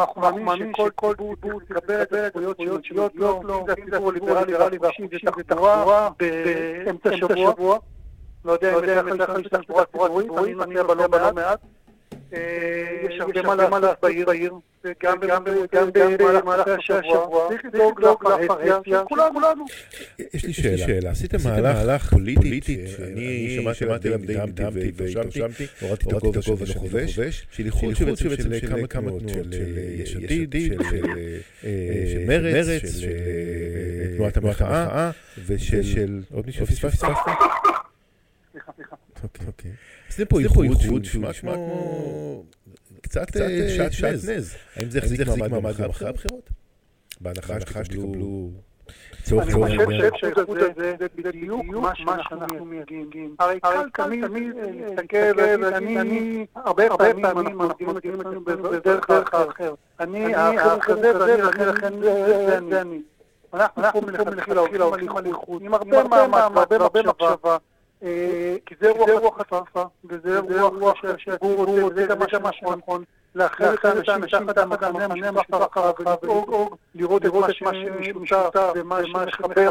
אנחנו 0.00 0.20
מאמינים 0.20 0.72
שכל 0.76 1.14
ציבור 1.16 1.62
יקבל 1.62 2.02
את 2.02 2.12
הזכויות 2.12 2.56
שמגיעות 2.56 3.14
לו, 3.14 3.60
אם 3.60 3.66
זה 3.66 3.72
הציבור 3.72 4.08
הליברלי 4.08 4.78
והחופשי 4.78 5.26
ותחבורה 5.38 6.10
באמצע 6.18 7.10
השבוע. 7.10 7.78
לא 8.44 8.52
יודע 8.52 9.00
אם 9.00 9.08
יש 9.08 9.14
לך 9.14 9.30
תחבורה 9.60 9.84
ציבורית, 9.84 10.30
אני 10.38 10.54
מציע 10.54 10.82
בה 10.82 10.94
לא 10.94 11.32
מעט. 11.34 11.60
יש 13.10 13.20
הרבה 13.20 13.42
מה 13.42 13.78
לעשות 13.78 13.98
בעיר, 14.26 14.54
וגם 14.84 15.20
במהלך 16.18 16.68
השבוע, 16.68 17.48
צריך 17.48 17.64
לדאוג 17.64 18.00
לפרהסיה, 18.04 19.04
כולנו. 19.04 19.64
יש 20.34 20.44
לי 20.44 20.52
שאלה, 20.52 21.10
עשיתם 21.10 21.38
מהלך 21.44 22.10
פוליטי, 22.10 22.84
שאני 22.96 23.58
שמעתי 23.74 23.84
עליו 24.08 24.18
די 24.26 24.36
נדהמתי 24.46 24.92
והתרשמתי, 24.94 25.66
הורדתי 25.80 26.06
את 26.06 26.12
הכובע 26.36 26.66
של 26.66 26.78
חובש, 26.78 27.46
של 27.50 27.64
איחוד 27.66 27.94
שבעצם 27.94 28.28
של 28.60 28.86
כמה 28.86 29.10
תנועות, 29.10 29.22
של 29.52 29.78
יש 29.98 30.16
עתיד, 30.16 30.54
של 31.62 32.24
מרצ, 32.26 32.66
של 33.00 34.16
תנועת 34.16 34.36
המחאה, 34.36 35.10
ושל 35.46 36.22
עוד 36.32 36.46
מישהו 36.46 36.66
פספסתי? 36.66 37.06
סליחה, 38.52 38.72
סליחה. 38.76 38.96
אוקיי. 39.46 39.70
עשיתם 40.14 40.30
פה 40.30 40.40
איחוד 40.40 40.80
שהוא 40.80 41.00
נשמע 41.00 41.32
כמו 41.32 42.44
קצת 43.02 43.26
שעטנז. 43.90 44.54
האם 44.76 44.90
זה 44.90 44.98
יחזיק 44.98 45.20
מעמד 45.28 45.76
גם 45.76 45.90
אחרי 45.90 46.08
הבחירות? 46.08 46.50
בהנחה 47.20 47.60
שתקבלו... 47.60 48.50
אני 49.32 49.52
חושב 49.84 50.10
שהאיחוד 50.16 50.58
הזה 50.58 50.94
זה 50.98 51.06
בדיוק 51.16 51.64
מה 51.66 51.92
שאנחנו 51.94 52.64
מייצגים. 52.64 53.34
הרי 53.38 53.60
קל 53.60 53.88
תמיד 53.94 54.24
להסתכל 54.54 55.32
ולהגיד, 55.36 55.98
אני 55.98 56.46
הרבה 56.54 56.84
פעמים 57.22 57.62
אנחנו 57.62 57.86
מגדירים 57.86 58.20
את 58.20 58.26
עצמנו 58.26 58.70
בדרך 58.70 59.10
אחר. 59.10 59.74
אני 60.00 60.34
האחר 60.34 60.92
הזה 60.92 61.18
ואני 61.18 61.66
לכן 61.66 62.00
זה 62.70 62.80
אני. 62.80 63.02
אנחנו 63.54 64.00
פה 64.00 64.00
מלכתחילה 64.24 64.60
הולכים 64.84 65.16
על 65.16 65.26
איחוד 65.26 65.62
עם 65.62 65.74
הרבה 65.74 66.28
מאמץ 66.28 66.68
והרבה 66.70 67.02
מחשבה. 67.02 67.56
כי 68.66 68.74
זה 68.80 68.90
רוח 68.90 69.40
החטפה, 69.40 69.82
וזה 70.04 70.38
רוח 70.80 70.94
שהציבור 71.16 71.54
רוצה, 71.54 71.84
וזה 71.84 72.06
גם 72.06 72.18
מה 72.42 72.52
שנכון. 72.52 73.04
לאחר 73.34 73.74
את 73.74 73.84
האנשים 73.84 74.46
תחת 74.46 74.58
המחנה 74.58 75.28
המשפחה 75.28 75.90
ולדאוג 75.98 76.76
לראות 76.94 77.26
את 77.26 77.32
מה 77.62 77.70
שמשותף 77.74 78.72
ומה 78.74 78.98
שמחבר, 79.06 79.70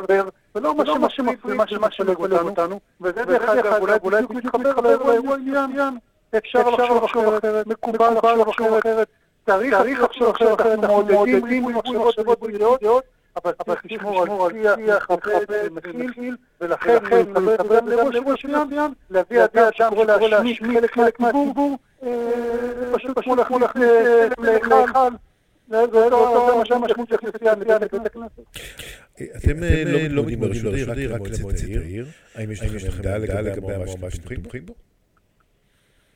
ולא 0.56 0.76
מה 0.76 1.10
שמפריד 1.10 1.38
ומה 1.44 1.92
שמפלג 1.92 2.34
אותנו. 2.34 2.80
וזה 3.02 3.26
דרך 3.26 3.50
אגב, 3.50 4.04
אולי 4.04 4.22
בדיוק 4.22 4.56
מתחבר 4.56 5.08
לאירוע 5.08 5.36
עניין. 5.36 5.98
אפשר 6.38 6.70
לחשוב 6.70 7.04
אחרת, 7.04 7.68
מקובל 7.68 8.14
לחשוב 8.48 8.74
אחרת, 8.74 9.08
צריך 9.46 10.00
לחשוב 10.02 10.30
אחרת, 10.30 10.62
אנחנו 10.62 11.06
מעודדים 11.06 11.66
מחשבות 11.66 12.40
בריאות, 12.40 12.84
אבל 13.36 13.52
צריך 13.66 13.82
לשמור 13.86 14.46
על 14.46 14.52
שיח 14.86 15.12
מכבד 15.12 15.46
ומכיל, 15.50 16.36
ולכן 16.62 16.98
להתחבר 17.46 17.80
לאירוע 17.86 18.34
מסוים, 18.34 18.94
להביא 19.10 19.44
אדם 19.44 19.70
שקורא 19.74 20.06
להשמיד 20.06 20.86
חלק 20.86 21.20
מהציבור, 21.20 21.78
פשוט 22.94 23.20
כמו 23.48 23.60
להכניס 23.60 23.88
להיכל. 24.38 25.10
זה 25.68 25.78
מה 26.58 26.66
שהמשמעות 26.66 27.10
של 27.10 27.18
כנסייה 27.18 27.56
בבית 27.56 28.06
הכנסת. 28.06 28.40
אתם 29.38 29.64
לא 30.10 30.22
מודיעים 30.22 30.40
ברשות 30.40 30.74
העיר, 30.74 31.14
רק 31.16 31.22
למועצת 31.40 31.64
העיר. 31.64 32.06
האם 32.36 32.52
יש 32.52 32.62
לכם 32.62 33.02
דעה 33.02 33.18
לגבי 33.18 33.74
המועמד 33.74 34.10
שאתם 34.10 34.36
תומכים 34.36 34.66
בו? 34.66 34.74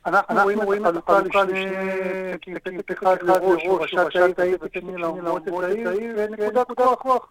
אנחנו 0.08 0.64
רואים 0.64 0.86
את 0.86 0.96
החלוקה 0.96 1.44
לשני 1.44 2.78
פתק 2.78 3.02
אחד 3.02 3.16
לראש 3.22 3.62
ראשת 3.66 4.38
העיר 4.38 4.58
ושני 4.60 4.96
למועצת 4.96 5.52
העיר. 5.86 6.14
ונקודת 6.16 6.66
כוח. 6.98 7.28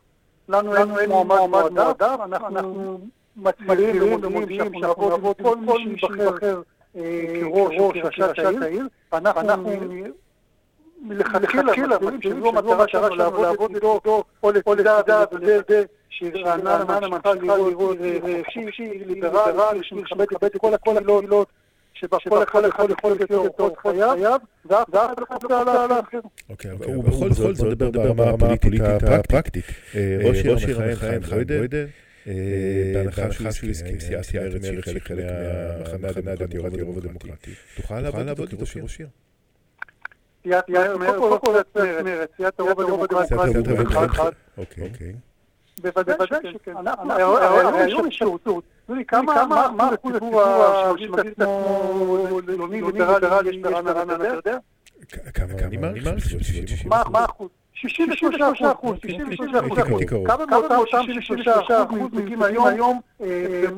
לנו 0.49 0.75
אין 0.77 1.09
מועמד 1.09 1.69
מועדף, 1.71 2.17
אנחנו 2.23 2.99
מצהירים 3.37 4.19
ומודיעים 4.23 4.71
שאנחנו 4.81 5.09
נעבוד 5.09 5.35
כל 5.43 5.57
מי 5.57 5.97
שייבחר 5.97 6.61
כראש 6.93 7.75
ראשת 8.03 8.61
העיר. 8.61 8.87
אנחנו 9.13 9.69
מלכתחילה 11.01 11.73
מצהירים 11.73 12.21
שזו 12.21 12.49
המטרה 12.49 12.87
שלנו 12.87 13.41
לעבוד 13.41 13.75
איתו 13.75 14.01
או 14.43 14.51
לצדה 14.51 15.23
וזה 15.31 15.83
שרעננה 16.09 16.99
ממשיכה 17.07 17.33
לראות 17.33 17.97
חופשי, 18.45 19.03
ליברלי, 19.05 19.79
שמכבד 19.81 20.33
את 20.45 20.57
כל 20.57 20.73
הקהילות 20.73 21.47
שבה 21.99 22.17
כל 22.45 22.69
אחד 22.69 22.89
יכול 22.89 23.11
לחיות 23.11 23.45
את 23.55 23.59
אורח 23.59 23.81
חייו, 23.81 24.39
ואף 24.65 24.87
אחד 24.93 25.43
לא 25.49 25.59
רוצה 25.59 25.83
על 25.83 25.91
האחר. 25.91 26.19
אוקיי, 26.49 26.71
אבל 26.71 26.97
ובכל 26.97 27.33
זאת, 27.33 27.57
בוא 27.57 27.67
נדבר 27.67 28.13
ברמה 28.13 28.53
הפוליטית 28.53 28.81
הפרקטית. 29.03 29.65
ראש 30.23 30.65
עיר 30.65 30.81
המכהן 30.81 31.21
חיים 31.21 31.47
בוידר, 31.47 31.85
בהנחה 32.93 33.51
שהוא 33.51 33.69
הסכים, 33.69 33.99
סיעת 33.99 34.35
מרצ 34.35 34.85
שהיא 34.85 34.99
חלק 35.01 35.11
מהמחנה 35.11 36.31
הדמוקרטי, 36.31 36.81
הרוב 36.81 36.97
הדמוקרטי. 36.97 37.51
תוכל 37.75 37.99
לעבוד 37.99 38.49
איתו 38.51 38.65
כראש 38.65 38.99
עיר? 38.99 39.07
סיעת 40.43 40.69
מרצ, 40.99 41.67
סיעת 42.37 42.59
הרוב 42.59 42.79
הדמוקרטי. 42.81 43.35
אוקיי. 44.57 45.13
בוודאי 45.81 46.15
שכן. 46.53 46.73
הרעיון 46.87 48.03
הוא 48.05 48.11
שירות. 48.11 48.47
כמה 49.07 49.33
אחוז 49.95 50.15
הציבור 50.15 50.41
שמגדיר 50.97 51.31
את 51.31 51.41
עצמו 51.41 52.17
חילוני 52.45 52.81
ליברלי 52.81 53.49
יש 53.49 53.57
ברעננה, 53.57 54.01
אתה 54.15 54.27
יודע? 54.27 54.57
כמה? 55.33 55.53
אני 55.61 55.77
מעריך 55.77 56.07
מה 56.85 57.25
אחוז? 57.25 57.49
63 57.73 58.61
אחוז, 58.61 58.97
63 59.01 59.79
אחוז. 59.79 60.01
כמה 60.27 60.45
מאותם 60.45 61.01
63 61.13 61.71
אחוז 61.71 62.11
מגיעים 62.13 62.43
היום 62.43 62.99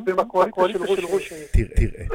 בקואליציה 0.06 0.88
של 0.88 1.06
ראש 1.06 1.32
העיר? 1.32 1.68
תראה, 1.76 2.06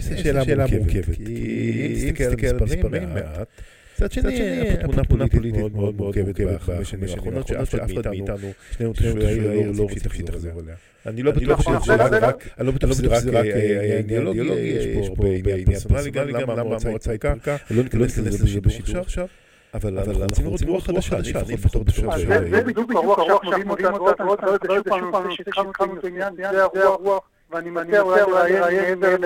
זו 0.00 0.18
שאלה 0.22 0.42
מורכבת. 0.46 1.16
כי 1.16 2.08
אם 2.08 2.12
תסתכל 2.12 2.46
על 2.46 2.56
המספרים 2.60 3.14
מעט, 3.14 3.48
מצד 3.96 4.10
שני, 4.10 4.70
התמונה 4.70 5.28
פוליטית 5.28 5.56
מאוד 5.56 5.76
מאוד 5.76 5.96
מורכבת 5.96 6.40
בחמש 6.40 6.90
שנים 6.90 7.08
האחרונות, 7.10 7.46
שאף 7.46 7.74
אחד 7.74 8.08
מאיתנו, 8.10 8.52
שנינו 8.76 8.92
תושבי 8.92 9.26
העיר 9.26 9.72
לא 9.76 9.82
רוצים 9.82 9.98
שתחזור 9.98 10.60
אליה. 10.60 10.74
אני 11.06 11.22
לא 11.22 11.30
בטוח 11.30 11.60
שזה 11.62 11.94
רק, 11.94 12.48
אני 12.58 12.66
לא 12.66 12.72
בטוח 12.72 12.92
שזה 12.92 13.30
רק 13.30 13.44
אידיאולוגי, 13.44 14.40
יש 14.40 15.08
פה 15.16 15.26
עניין 15.26 15.64
פרסונלי, 15.64 16.32
גם 16.32 16.50
למה 16.50 16.76
המועצה 16.80 17.10
הייתה, 17.10 17.34
לא 17.70 17.82
ניכנס 17.82 18.18
לזה 18.18 18.60
בשידור 18.60 19.02
עכשיו. 19.02 19.26
אבל 19.74 19.98
אנחנו 19.98 20.50
רוצים 20.50 20.68
לראות 20.68 20.88
רוח 20.88 21.06
חדשה, 21.06 21.18
אני 21.40 21.52
לפחות 21.52 21.84
בתושב 21.84 22.10
העיר. 22.10 22.28
זה 22.50 22.62
בדיוק 22.64 22.90
הרוח 22.94 23.44
שאנחנו 23.44 23.72
מביאים 23.72 23.94
אותה, 23.94 24.46
זה 24.62 24.68
שוב 25.00 25.10
פעם 25.12 25.30
שהתחלנו 25.30 25.98
את 25.98 26.04
העניין, 26.04 26.34
זה 26.74 26.84
הרוח. 26.84 27.20
ואני 27.50 27.70
מציע 27.70 28.00
אולי 28.00 28.22
לראיין 28.52 28.98
מעבר 28.98 29.16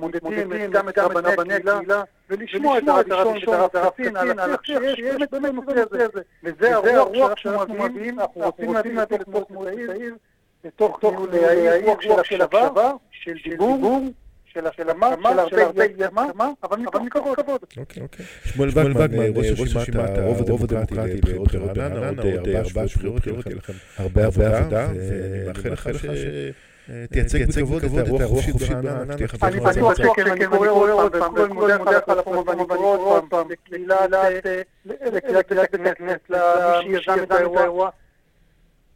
למודדים, 0.00 0.70
גם 0.70 0.88
את 0.88 0.98
רבני 0.98 1.32
הקהילה, 1.32 2.02
ולשמוע 2.30 2.78
את 2.78 2.84
הראשון, 2.88 3.64
את 3.64 3.74
הרב 3.74 3.90
קפין, 3.90 4.16
על 4.16 4.54
השיח 4.54 4.82
שיש 4.94 5.22
באמת 5.32 5.54
בנושא 5.54 5.80
הזה. 5.94 6.20
וזה 6.44 6.76
הרוח 6.76 7.32
שאנחנו 7.36 7.74
מביאים, 7.74 8.20
אנחנו 8.20 8.40
רוצים 8.40 8.74
להביא 8.74 8.92
לתוך 8.92 9.50
מועצת 9.50 9.78
העיר, 9.88 10.14
לתוך 10.64 11.00
העיר 11.04 11.94
של 12.00 12.42
הקשבה, 12.42 12.92
של 13.10 13.34
דיבור, 13.44 14.00
של 14.44 14.66
הסכמה, 14.66 15.14
של 15.50 15.58
הרבה 15.58 15.84
הסכמה, 15.84 16.50
אבל 16.62 16.78
מכבוד. 16.78 17.38
אוקיי, 17.76 18.02
אוקיי. 18.02 18.26
שמואל 18.44 18.68
וגמן, 18.68 19.08
ראש 19.36 19.76
רשימת 19.76 20.18
הרוב 20.18 20.40
הדמוקרטי 20.40 20.94
בבחירות 20.94 21.54
ברעננה, 21.54 22.08
עוד 22.08 22.48
ארבעה 22.48 22.84
בחירות, 22.84 23.26
יהיה 23.26 23.56
לכם 23.56 23.72
הרבה 23.96 24.26
עבודה, 24.26 24.88
ומאחל 24.94 25.68
לך 25.68 25.88
ש... 25.98 26.04
תייצג 27.12 27.44
בכבוד 27.44 27.84
את 27.84 27.90
הרוח 28.08 28.20
החופשית 28.20 28.54
ברעננה. 28.56 29.14
אני 29.42 29.60
בטוח 29.60 29.94
שכן, 29.94 30.30
אני 30.30 30.46
קורא 30.46 30.68
עוד 30.68 31.16
פעם, 31.16 31.34
ואני 31.34 31.54
מודה 31.54 31.76
לך 31.76 32.08
על 32.08 32.18
הפורום, 32.18 32.48
ואני 32.48 32.66
קורא 32.66 32.96
עוד 32.96 33.24
פעם, 33.30 33.48
לקהילת 34.86 35.52
בית 35.52 35.58
הכנסת, 35.58 36.30
למי 36.30 37.02
שיזם 37.02 37.22
את 37.22 37.32
האירוע. 37.32 37.90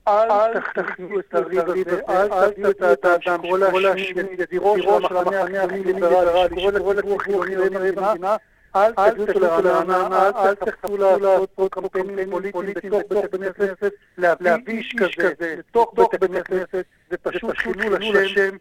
אל 0.09 0.61
תכניעו 0.75 1.21
את 1.21 1.35
הריב 1.35 1.71
הזה, 1.71 2.01
אל 2.09 2.51
תביאו 2.51 2.71
את 2.71 2.83
האדם 2.83 3.21
שקורא 3.21 3.59
להשמיד 3.59 4.19
את 4.19 4.39
ידירו 4.39 4.77
של 4.83 5.17
המחנה 5.17 5.63
הכי 5.63 5.85
ליברלי, 5.85 6.41
שקורא 6.47 6.95
לציבור 6.95 7.23
חילוני 7.23 7.71
במדינה, 7.71 8.37
אל 8.77 9.21
אותו 9.21 9.41
לרעננה, 9.41 10.31
אל 10.37 10.55
תחפו 10.55 10.97
לעשות 10.97 11.51
פה 11.55 11.69
קמפיינים 11.71 12.31
פוליטיים 12.53 12.93
בתוך 12.93 13.25
בית 13.33 13.35
הכנסת, 13.35 13.93
להביא 14.19 14.53
איש 14.69 14.95
כזה 14.97 15.55
לתוך 15.59 15.95
בית 15.97 16.23
הכנסת, 16.23 16.85
זה 17.11 17.17
פשוט 17.23 17.57
חילול 17.59 18.17
השם, 18.17 18.57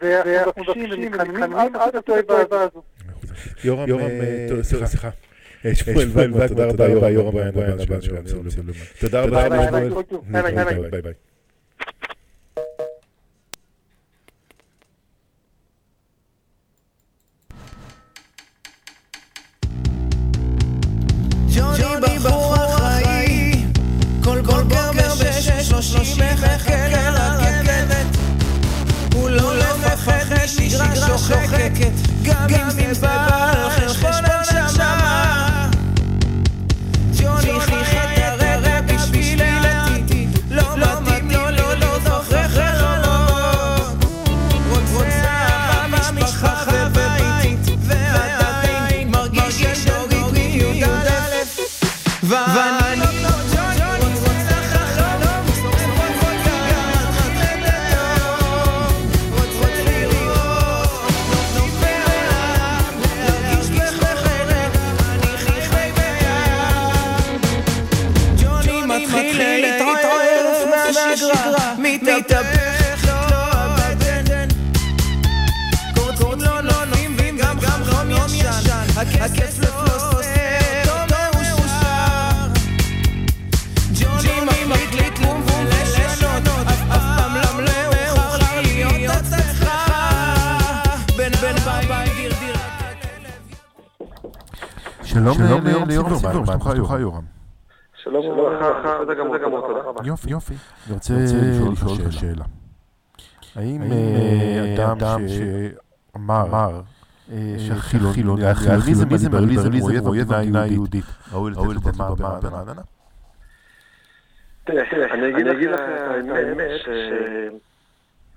ואנחנו 0.00 0.62
מבקשים 0.62 0.90
ומתחננים, 0.90 1.76
את 1.98 2.08
האיבה 2.08 2.62
הזו. 2.62 2.82
יורם, 3.64 3.88
סליחה. 4.62 5.10
שמואל 5.74 6.08
ולמן, 6.14 6.48
תודה 6.48 6.66
רבה, 6.66 7.10
יורם 7.10 7.32
בויין, 7.32 7.50
תודה 9.00 9.24
רבה, 9.24 9.42
שמואל. 9.66 10.90
ביי 10.90 11.02
ביי. 11.02 11.12
שלושים 25.82 26.24
מחכה 26.34 26.88
לרכבת. 26.88 28.06
הוא 29.14 29.30
לא 29.30 29.52
מפחד 29.78 30.24
משגרה 30.44 30.96
שוחקת, 30.96 31.92
גם 32.22 32.70
אם 32.78 32.94
זה 32.94 33.00
בא 33.00 33.27
שלומך 96.88 97.00
יורם? 97.00 97.22
שלום 98.02 98.26
וברכה, 98.26 98.98
בסדר 99.02 99.14
גמור, 99.14 99.38
תודה 99.66 99.80
רבה. 99.80 100.00
יופי, 100.04 100.30
יופי. 100.30 100.54
אני 100.86 100.94
רוצה 100.94 101.14
לשאול 101.14 101.68
אותך 101.68 102.12
שאלה. 102.12 102.44
האם 103.56 103.82
אדם 104.92 105.20
שאמר 105.28 106.80
שהחילוניזם 107.58 109.34
הליברליזם 109.34 110.00
הוא 110.00 110.08
אויב 110.08 110.32
המדינה 110.32 110.62
היהודית, 110.62 111.04
ראוי 111.32 111.52
לתת 111.74 111.96
לו 111.98 112.16
במה 112.16 112.40
ברעננה? 112.40 112.82
תראה, 114.64 115.12
אני 115.14 115.52
אגיד 115.52 115.70
לך 115.70 115.80
את 115.80 116.30
האמת, 116.30 116.70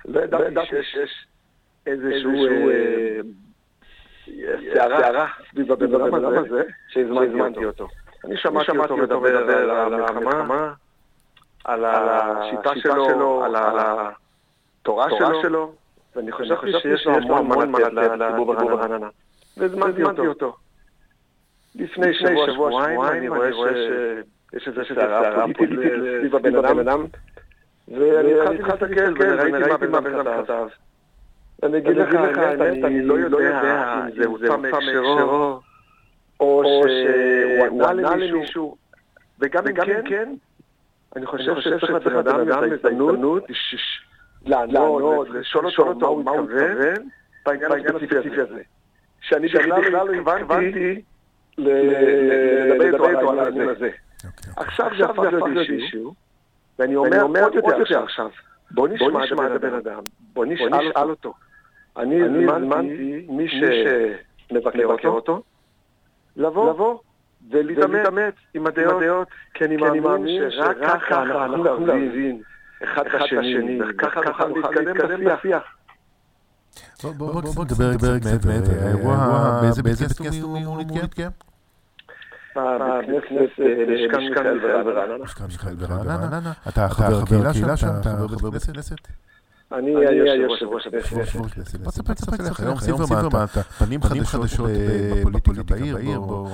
שלא 0.08 0.20
ידעתי 0.20 0.68
שיש 0.70 1.26
איזשהו 1.88 2.32
סערה 4.74 5.28
סביב 5.52 5.72
הבן 5.72 5.96
אדם 5.96 6.46
הזה, 6.46 6.62
שהזמנתי 6.88 7.66
אותו. 7.66 7.88
אני 8.26 8.38
שמעתי 8.38 8.72
אותו 8.78 8.98
מדבר 8.98 9.38
על 9.38 9.94
המלחמה, 9.94 10.74
על 11.66 11.86
השיטה 11.86 12.72
שלו, 12.76 13.44
על 13.44 13.56
התורה 14.80 15.08
שלו, 15.42 15.74
ואני 16.16 16.32
חשבתי 16.32 16.72
שיש 16.82 17.08
לו 17.08 17.38
המון 17.38 17.72
מה 17.72 17.80
לתת 17.80 17.94
לציבור 17.94 18.54
ברעננה. 18.54 19.08
והזמנתי 19.58 20.28
אותו. 20.28 20.56
לפני 21.76 22.14
שבוע, 22.14 22.52
שבועיים, 22.54 23.02
אני 23.02 23.28
רואה 23.28 23.50
שיש 23.52 24.68
איזו 24.68 24.82
סערה 24.96 25.46
פוליטית 25.58 25.92
סביב 26.20 26.36
הבן 26.36 26.80
אדם, 26.80 27.06
ואני 27.88 28.34
התחלתי 28.34 28.96
להסתכל 28.96 29.14
וראיתי 29.20 29.88
מה 29.88 30.02
בן 30.02 30.16
אדם 30.16 30.44
כתב. 30.44 30.68
אני 31.64 31.78
אגיד 31.78 31.98
לך 31.98 32.38
האמת, 32.38 32.84
אני 32.84 33.02
לא 33.02 33.14
יודע 33.14 33.94
אם 33.94 34.12
זה 34.16 34.26
הוצא 34.26 34.58
מהקשרו, 34.58 35.60
או 36.40 36.64
שהוא 36.66 37.41
ענה 37.60 38.16
למישהו, 38.16 38.76
וגם 39.40 39.68
אם 39.68 40.02
כן, 40.10 40.34
אני 41.16 41.26
חושב 41.26 41.60
שצריך 41.60 41.84
לתת 41.84 42.06
לבן 42.06 42.18
אדם 42.18 42.50
את 42.50 42.72
ההזדמנות 42.72 43.44
לענות, 44.46 45.30
לשאול 45.30 45.66
אותו 45.80 46.20
מה 46.20 46.32
הוא 46.32 46.42
מתכוון 46.42 47.08
בעניין 47.46 47.72
הספציפי 47.72 48.42
הזה. 48.42 48.62
שאני 49.22 49.48
בכלל 49.48 50.08
לא 50.08 50.32
התכוונתי 50.32 51.02
לדבר 51.58 53.10
איתו 53.10 53.32
על 53.32 53.40
העניין 53.40 53.70
הזה. 53.70 53.90
אוקיי. 54.26 54.54
עכשיו 54.56 54.90
זה 54.98 55.06
הפך 55.06 55.20
להיות 55.20 55.70
אישיו, 55.70 56.12
ואני 56.80 56.96
אומר 56.96 57.44
עוד 57.44 57.56
יותר 57.56 58.04
עכשיו, 58.04 58.30
בוא 58.72 58.88
נשמע 58.88 59.26
את 59.26 59.52
הבן 59.52 59.74
אדם, 59.74 60.04
בוא 60.34 60.46
נשאל 60.46 61.10
אותו. 61.10 61.34
אני 61.98 62.24
הזמנתי 62.24 63.26
מי 63.30 63.48
שמבקר 64.50 65.08
אותו, 65.08 65.44
לבוא 66.36 67.00
ולהתעמת 67.50 68.34
עם 68.54 68.68
הדעות, 68.68 69.28
כי 69.54 69.66
אני 69.66 69.76
מאמין 69.78 70.22
שרק 70.52 70.78
ככה 70.88 71.22
אנחנו 71.24 71.64
נבין 71.96 72.42
אחד 72.84 73.06
את 73.08 73.22
השני, 73.22 73.80
וככה 73.90 74.20
נוכל 74.46 74.48
להתקדם 74.72 74.96
בשיח. 75.26 75.64
בוא- 77.04 77.14
בוא 77.14 77.42
בוא 77.42 77.66
נדבר 77.66 78.20
קצת 78.20 78.46
מעבר. 78.46 78.86
האירוע, 78.86 79.18
באיזה 79.62 79.84
בית 79.84 79.98
כנסת 79.98 80.20
הוא 80.42 80.58
אמור 80.58 80.78
להתקיים? 80.78 81.32
בכנסת 82.56 83.60
יש 83.88 84.12
כאן 84.12 84.20
מיכאל 84.24 84.60
ברעננה. 84.84 85.26
יש 85.26 85.34
כאן 85.34 85.46
מיכאל 85.48 85.76
ברעננה. 85.76 86.52
אתה 86.68 86.90
חבר 86.90 87.20
הקהילה 87.50 87.78
שם? 87.78 87.88
אתה 88.02 88.10
חבר 88.30 88.50
בית 88.50 88.64
כנסת? 88.64 88.98
אני 89.72 89.96
היושב 90.30 90.68
ראש 90.68 90.88
הכנסת. 90.88 91.80
בוא 91.80 91.92
תספר 91.92 92.14
קצת 92.14 92.40
עליך. 92.40 92.60
היום 92.60 92.78
סילברמן, 92.78 93.26
אתה 93.26 93.64
פנים 93.64 94.24
חדשות 94.24 94.70
בפוליטיקה 95.22 95.64
בעיר, 95.64 96.20
בוא 96.20 96.50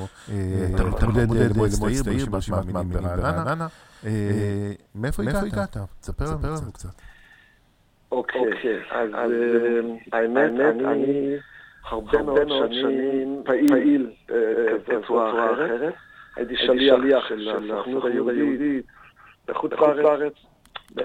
תתמודד 0.97 1.27
למועצת 1.55 2.07
העיר 2.07 2.25
ברשימת 2.25 2.65
מאמינים 2.73 3.03
ברעננה. 3.03 3.67
אה, 4.05 4.71
מאיפה 4.95 5.23
הגעת? 5.23 5.77
תספר 5.99 6.25
לנו 6.25 6.71
קצת. 6.73 6.89
אוקיי, 8.11 8.41
אז 8.91 9.09
אה, 9.13 10.19
האמת, 10.19 10.51
אני 10.85 11.35
הרבה 11.89 12.23
מאוד 12.23 12.71
שנים 12.71 13.41
פעיל 13.45 14.11
אה, 14.31 14.35
בצורה 14.87 15.53
אחרת. 15.53 15.93
הייתי 16.35 16.55
שליח 16.57 17.27
של 17.29 17.49
הסוכנות 17.49 18.03
היהודית 18.05 18.85
בחוץ 19.47 19.71
לארץ. 19.71 20.33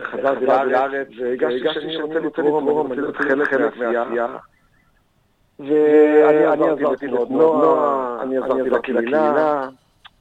חזרתי 0.02 0.46
לארץ 0.46 1.08
והרגשתי 1.18 1.68
שאני 1.74 1.96
רוצה 1.96 2.18
לתרום, 2.18 2.92
אני 2.92 3.02
רוצה 3.02 3.24
להיות 3.24 3.46
חלק 3.48 3.76
מהעשייה. 3.76 4.36
ואני 5.58 6.68
עזרתי 6.68 7.06
לתנועה, 7.06 8.22
אני 8.22 8.36
עזרתי 8.36 8.70
לקהילה, 8.70 9.68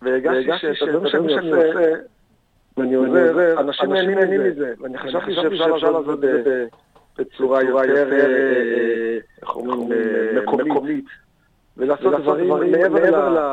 והרגשתי 0.02 0.76
שאת 0.76 0.88
הדברים 0.88 1.30
שאני 1.30 1.52
עושה, 1.52 1.94
ואני 2.78 2.96
עוזר, 2.96 3.60
אנשים 3.60 3.94
נהנים 3.94 4.44
מזה, 4.44 4.74
ואני 4.80 4.98
חשבתי 4.98 5.36
שאפשר 5.36 5.68
לעשות 5.68 6.10
את 6.10 6.20
זה 6.20 6.66
בצורה 7.18 7.64
יותר, 7.64 8.14
אה, 8.14 9.18
איך 9.42 9.56
אומרים, 9.56 9.92
אה, 9.92 10.64
מקומית, 10.66 11.06
ולעשות 11.78 12.22
דברים 12.22 12.50
מעבר 12.72 13.52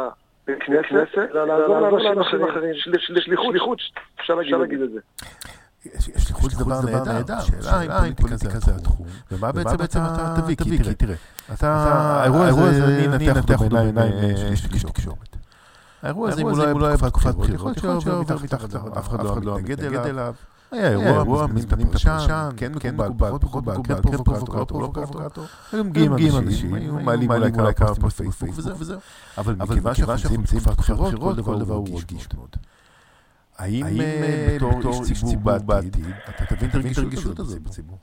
לכנסת, 0.48 1.28
לעזור 1.34 1.78
לאנשים 1.78 2.42
אחרים, 2.42 2.74
שליחות, 2.74 3.78
אפשר 4.20 4.34
להגיד 4.34 4.82
את 4.82 4.90
זה. 4.90 5.00
שליחות 6.16 6.50
זה 6.50 6.64
דבר 6.64 6.80
נהדר, 6.80 7.34
השאלה 7.34 8.04
אם 8.04 8.14
פוליטיקה 8.14 8.58
זה 8.60 8.74
התחום, 8.74 9.06
ומה 9.32 9.52
בעצם 9.52 9.84
אתה 9.84 10.34
תביא, 10.42 10.56
כי 10.56 10.94
תראה, 10.94 11.14
אתה, 11.52 11.74
האירוע 12.20 12.46
הזה, 12.46 12.84
אני 12.84 13.28
אנתח 13.28 13.52
אותו 13.52 13.68
בעיניים 13.68 14.14
איש 14.50 14.84
תקשורת. 14.84 15.36
האירוע 16.02 16.28
הזה, 16.28 16.40
אם 16.42 16.48
הוא 16.48 16.80
לא 16.80 16.86
היה 16.86 16.96
בתקופת 16.96 17.34
בחירות, 17.34 17.76
יכול 17.76 17.90
להיות 17.90 18.02
שעובר 18.02 18.36
מתחת, 18.42 18.74
אף 18.74 19.08
אחד 19.08 19.24
לא 19.24 19.58
מתנגד 19.58 19.84
אליו. 19.84 20.34
היה 20.70 20.88
אירוע, 20.88 21.46
מזמין 21.46 21.82
את 21.82 21.88
הפרשן, 21.88 22.48
כן 22.56 22.72
מקובל, 22.72 23.10
פחות 23.18 23.44
מקובל, 23.44 23.74
כן 23.84 24.02
פרובוקטור, 24.02 24.82
לא 24.82 24.90
פרובוקטור. 24.94 25.44
היו 25.72 25.84
מגיעים 25.84 26.36
אנשים, 26.36 26.74
היו 26.74 26.94
מעלים 26.94 27.30
אולי 27.30 27.74
כמה 27.74 27.94
בפייסבוק 27.94 28.50
וזהו. 28.78 28.98
אבל 29.38 29.54
מכיוון 29.54 29.94
שאנחנו 29.94 30.36
נמצאים 30.36 30.60
בתקופת 30.60 30.78
בחירות, 30.78 31.14
כל 31.44 31.58
דבר 31.58 31.74
הוא 31.74 32.00
רגיש 32.00 32.28
מאוד. 32.34 32.56
האם 33.58 33.84
בתור 34.56 35.02
איש 35.10 35.24
ציבור 35.24 35.58
בעתיד, 35.66 36.06
אתה 36.28 36.56
תבין 36.56 36.70
את 36.70 36.98
הרגישות 36.98 37.38
הזאת 37.38 37.62
בציבור? 37.62 37.98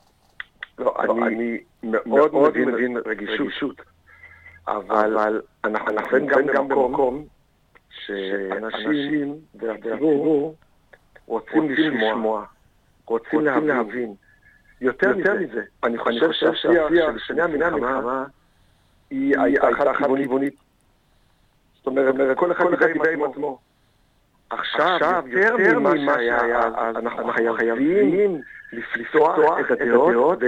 לא, 0.78 0.94
אני 1.26 1.58
מאוד 1.82 2.34
מבין 2.54 2.96
רגישות, 3.06 3.82
אבל 4.68 5.40
אנחנו 5.64 5.92
נמצאים 5.92 6.46
גם 6.54 6.68
במקום 6.68 7.24
שאנשים 7.90 9.34
והציבור 9.54 10.54
רוצים 11.26 11.70
לשמוע, 11.70 12.44
רוצים 13.06 13.40
להבין. 13.40 14.14
יותר 14.80 15.16
מזה, 15.16 15.62
אני 15.84 15.98
חושב 15.98 16.32
שהשיח 16.32 16.88
של 16.88 17.18
שני 17.26 17.42
המלחמה 17.42 18.24
היא 19.10 19.38
הייתה 19.40 19.66
חד-כיוונית. 19.78 20.54
זאת 21.76 21.86
אומרת, 21.86 22.38
כל 22.38 22.52
אחד 22.52 22.64
דיבר 22.92 23.08
עם 23.08 23.22
עצמו. 23.22 23.58
עכשיו, 24.50 25.24
יותר 25.26 25.78
ממה 25.78 26.14
שהיה 26.14 26.58
אז, 26.58 26.96
אנחנו 26.96 27.32
חייבים 27.32 28.40
לפתוח 28.72 29.60
את 29.60 29.70
הדעות 29.70 30.38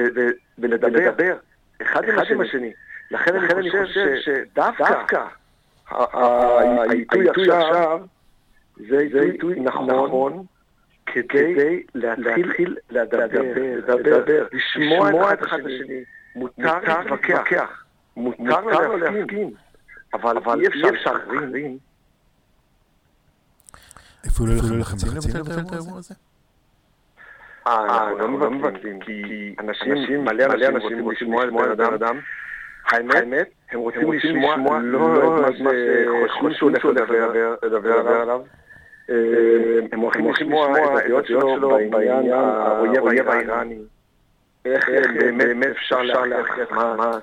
ולדבר 0.58 1.36
אחד 1.82 2.02
עם 2.30 2.40
השני. 2.40 2.72
לכן 3.10 3.36
אני 3.36 3.70
חושב 3.70 4.14
שדווקא 4.20 5.24
העיתוי 5.90 7.30
עכשיו 7.30 8.00
זה 8.88 9.20
עיתוי 9.20 9.60
נכון 9.60 10.44
כדי 11.06 11.82
להתחיל 11.94 12.76
לדבר, 12.90 14.46
לשמוע 14.52 15.32
את 15.32 15.42
אחד 15.42 15.58
השני. 15.60 16.04
מותר 16.36 16.78
להתווכח, 16.86 17.84
מותר 18.16 18.94
להסכים, 18.96 19.50
אבל 20.14 20.60
אי 20.60 20.68
אפשר 20.68 21.12
להכווין. 21.12 21.78
איפה 24.24 24.44
לא 24.46 24.52
יכולים 24.52 24.80
לחצים 24.80 25.08
לבטל 25.16 25.40
את 25.40 25.72
האירוע 25.72 25.98
הזה? 25.98 26.14
אה, 27.66 28.10
לא 28.18 28.50
מבטלים, 28.50 29.00
כי 29.00 29.54
אנשים, 29.58 30.24
מלא 30.24 30.44
אנשים 30.44 31.00
רוצים 31.00 31.10
לשמוע 31.10 31.44
את 31.44 31.76
בן 31.76 31.92
אדם. 31.94 32.18
האמת, 32.86 33.48
הם 33.70 33.80
רוצים 33.80 34.12
לשמוע 34.12 34.78
לא 34.82 35.48
את 35.48 35.60
מה 35.60 35.70
שחושבים 36.28 36.54
שהוא 36.54 36.70
הולך 36.70 36.84
לדבר 37.62 38.20
עליו. 38.20 38.40
הם 39.92 40.00
הולכים 40.00 40.30
לשמוע 40.30 40.78
את 40.78 41.04
הדעות 41.04 41.26
שלו 41.26 41.78
בעניין 41.90 42.32
האויב 42.32 43.28
האיראני. 43.28 43.78
איך 44.64 44.88
באמת 45.36 45.70
אפשר 45.70 46.02
להכריח 46.02 46.68
חמאס. 46.68 47.22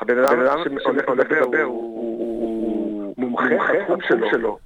הבן 0.00 0.18
אדם 0.18 0.58
שהולך 0.82 1.08
לדבר 1.08 1.62
הוא 1.62 3.14
מומחה 3.18 3.44
בתחום 3.44 3.98
שלו. 4.30 4.58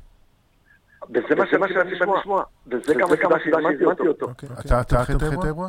וזה 1.11 1.59
מה 1.59 1.69
שאני 1.69 1.91
לשמוע, 1.93 2.43
וזה 2.67 2.95
גם 2.95 3.09
הסיבה 3.13 3.37
שהזמנתי 3.45 4.09
אותו. 4.09 4.27
אתה 4.71 5.03
אחרי 5.03 5.17
את 5.17 5.23
האירוע? 5.45 5.69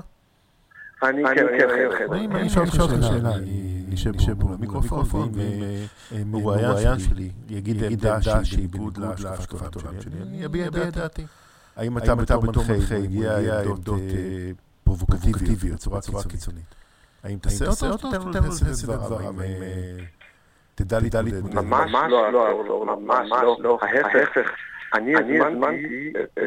אני 1.04 1.24
כן, 1.36 1.46
כן, 1.58 1.70
אני 2.14 2.48
אשאל 2.48 2.62
אותך 2.62 2.76
שאלה, 3.02 3.36
אני 3.36 3.84
נשב 3.90 4.44
מול 4.44 4.54
המיקרופון, 4.54 5.32
ואם 5.34 6.32
מרואיין 6.32 7.00
שלי 7.00 7.32
יגיד 7.50 7.84
עמדה 7.84 8.44
שהיא 8.44 8.70
בניגוד 8.70 8.98
להשקפת 8.98 9.76
עולם 9.76 10.02
שלי, 10.02 10.22
אני 10.22 10.46
אביע 10.46 10.68
את 10.68 10.74
דעתי. 10.74 11.26
האם 11.76 11.98
אתה 11.98 12.16
בתור 12.16 12.44
מנחה 12.44 13.00
מגיע 13.00 13.38
עמדות 13.66 14.02
פרובוקטיביות 14.84 15.88
בצורה 15.88 16.24
קיצונית? 16.30 16.76
האם 17.24 17.38
תעשה 17.38 17.66
אותו 17.68 17.86
או 17.90 17.98
תיתן 17.98 18.22
לו 18.24 18.32
את 18.32 18.84
דבריו? 18.84 19.34
תדע 20.76 21.00
להתמודד. 21.00 21.46
ממש 21.56 21.92
לא, 22.10 22.86
ממש 22.98 23.30
לא, 23.60 23.80
ההפך. 23.82 24.50
אני 24.94 25.16
הזמנתי 25.16 26.14
את 26.20 26.40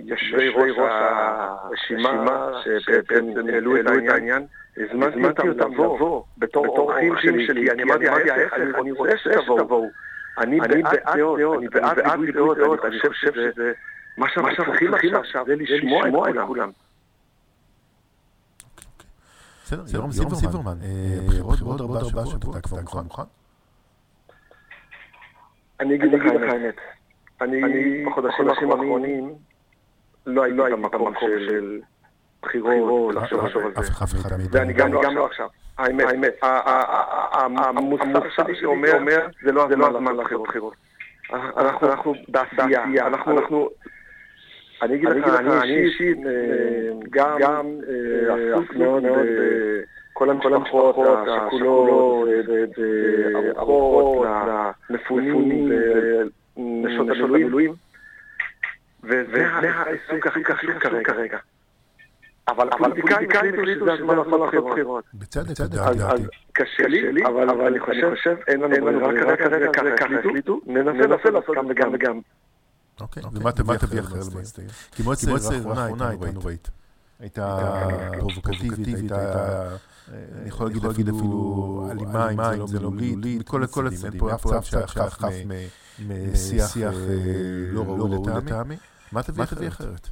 יושבי 0.00 0.48
ראש 0.48 0.76
הרשימה 0.78 2.50
שבעצם 2.78 3.24
העלו 3.52 3.80
את 3.80 3.86
העניין, 4.08 4.46
הזמנתי 4.76 5.48
אותם 5.48 5.72
לבוא 5.72 6.22
בתור 6.38 6.66
אורחים 6.66 7.14
שלי, 7.18 7.46
כי 7.64 7.70
אני 7.70 7.82
אמרתי 7.82 8.08
ההפך, 8.08 8.52
אני 8.80 8.92
רוצה 8.92 9.12
שתבואו. 9.18 9.88
אני 10.38 10.60
בעד 10.60 11.16
דעות, 11.16 11.58
אני 11.58 11.68
בעד 11.68 11.98
ריבוי 11.98 12.56
דעות, 12.56 12.84
אני 12.84 13.00
חושב 13.00 13.32
שזה 13.32 13.72
מה 14.18 14.26
שאנחנו 14.34 14.64
צריכים 14.64 15.14
עכשיו, 15.14 15.44
זה 15.46 15.54
לשמוע 15.56 16.30
את 16.30 16.36
כולם. 16.46 16.70
בסדר, 19.64 19.82
ירום 19.94 20.10
זיברמן, 20.10 20.76
בחירות 21.26 21.60
בעוד 21.60 21.80
ארבעה 21.80 22.26
שבועות, 22.26 22.56
אתה 22.56 22.82
כבר 22.82 23.02
מוכן? 23.02 23.22
אני 25.80 25.94
אגיד 25.94 26.12
לך 26.12 26.22
האמת, 26.42 26.74
אני 27.40 28.04
בחודשים 28.04 28.48
האחרונים 28.48 29.34
לא 30.26 30.44
הייתי 30.44 30.60
במקום 30.72 31.14
של 31.20 31.80
בחירות, 32.42 33.14
לחשוב 33.14 33.40
על 33.64 33.84
זה, 33.84 34.28
ואני 34.52 34.72
גם 34.72 34.92
לא 35.16 35.26
עכשיו, 35.26 35.48
האמת, 35.78 36.34
המוסר 37.42 38.30
שלי 38.36 38.64
אומר, 38.64 39.26
זה 39.42 39.52
לא 39.52 39.86
הזמן 39.86 40.16
לבחירות, 40.16 40.74
אנחנו 41.32 42.14
בעשייה, 42.28 43.06
אנחנו, 43.06 43.68
אני 44.82 44.94
אגיד 44.94 45.08
לך, 45.08 45.28
אני 45.62 45.74
אישית 45.74 46.18
גם 47.12 47.66
עסוק 48.52 48.74
מאוד 48.74 49.04
כל 50.14 50.54
המשפחות 50.54 50.96
השכולות, 51.28 52.28
וארוחות 53.56 54.26
למפונים 54.90 55.72
ונשות 56.56 57.06
המילואים. 57.08 57.74
וזה 59.02 59.46
העיסוק 59.46 60.26
הכי 60.26 60.44
חשוב 60.44 60.78
כרגע. 61.04 61.38
אבל 62.48 62.68
הפוליטיקאים 62.68 63.28
החליטו 63.30 63.64
שזה 63.64 63.92
הזמן 63.92 64.16
לעשות 64.16 64.64
בחירות. 64.70 65.04
בצדק, 65.14 65.60
אז. 65.60 66.20
קשה 66.52 66.86
לי, 66.86 67.26
אבל 67.26 67.66
אני 67.66 67.80
חושב, 67.80 68.36
אין 68.46 68.60
לנו 68.60 69.00
ברירה 69.00 69.36
כרגע, 69.36 69.72
ככה 69.72 70.18
החליטו, 70.18 70.60
ננסה 70.66 71.30
לעשות 71.30 71.56
גם 71.56 71.66
וגם 71.68 71.90
וגם. 71.94 72.20
אוקיי, 73.00 73.22
ומה 73.32 73.52
תביא 73.52 74.00
אחרי 74.00 74.20
למועצת 74.30 74.62
כי 74.92 75.02
מועצת 75.02 75.28
העיר 75.28 75.68
האחרונה 75.68 76.10
איתנו 76.10 76.40
ראית. 76.44 76.70
הייתה 77.20 77.58
פרובוקטיבית, 78.18 78.86
הייתה, 78.86 79.68
אני 80.12 80.48
יכול 80.48 80.66
להגיד 80.66 81.08
אפילו 81.08 81.88
אלימה, 81.90 82.54
אם 82.54 82.66
זה 82.66 82.80
לא 82.80 82.90
מילולית, 82.90 83.40
מכל 83.40 83.62
הצדדים. 83.62 84.10
אין 84.12 84.18
פה 84.18 84.34
אף 84.34 84.64
צד 84.64 84.86
שחף 84.86 85.22
משיח 86.08 86.94
לא 87.72 87.84
ראוי 87.86 88.10
לטעמי. 88.36 88.76
מה 89.12 89.22
תביא 89.22 89.68
אחרת? 89.68 90.08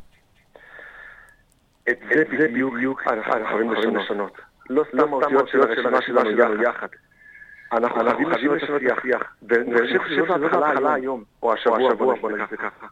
את 1.91 1.99
זה 2.11 2.49
בדיוק 2.49 3.03
אנחנו 3.07 3.47
חייבים 3.49 3.97
לשנות. 3.97 4.33
לא 4.71 4.85
סתם 4.89 5.13
האותיות 5.13 5.49
של 5.49 5.63
הרשימה 5.63 6.03
שלנו 6.03 6.63
יחד. 6.63 6.89
אנחנו 7.73 8.01
חייבים 8.05 8.31
לשנות 8.55 8.83
את 8.83 8.99
השיח. 8.99 9.23
ואני 9.49 9.99
חושב 9.99 9.99
שזאת 10.09 10.53
ההתחלה 10.63 10.95
היום, 10.95 11.25
או 11.43 11.53
השבוע, 11.53 11.95
בוא 11.95 12.31
נגיד 12.31 12.59
ככה. 12.59 12.87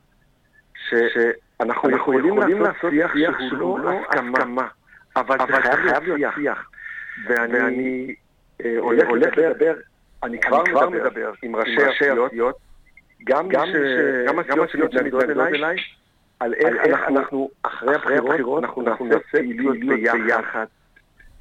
שאנחנו 0.91 1.91
יכולים 1.91 2.39
לעשות 2.61 2.91
שיח 3.13 3.39
שהוא 3.49 3.79
לא 3.79 3.91
הסכמה, 4.11 4.69
אבל 5.17 5.39
זה 5.39 5.57
חייב 5.63 6.03
להיות 6.03 6.35
שיח. 6.35 6.71
ואני 7.29 8.15
הולך 8.79 9.39
לדבר, 9.39 9.75
אני 10.23 10.41
כבר 10.41 10.91
מדבר 10.91 11.33
עם 11.43 11.57
ראשי 11.57 11.83
הסיעות, 11.83 12.33
גם 13.25 13.49
הסיעות 14.39 14.71
שמתנגדות 14.71 15.23
אליי, 15.23 15.77
על 16.41 16.55
איך 16.55 17.01
אנחנו, 17.09 17.51
אחרי 17.63 17.95
הבחירות, 17.95 18.65
אנחנו 18.65 18.83
נעשה 18.83 19.21
פעילות 19.31 19.77
ביחד. 20.27 20.65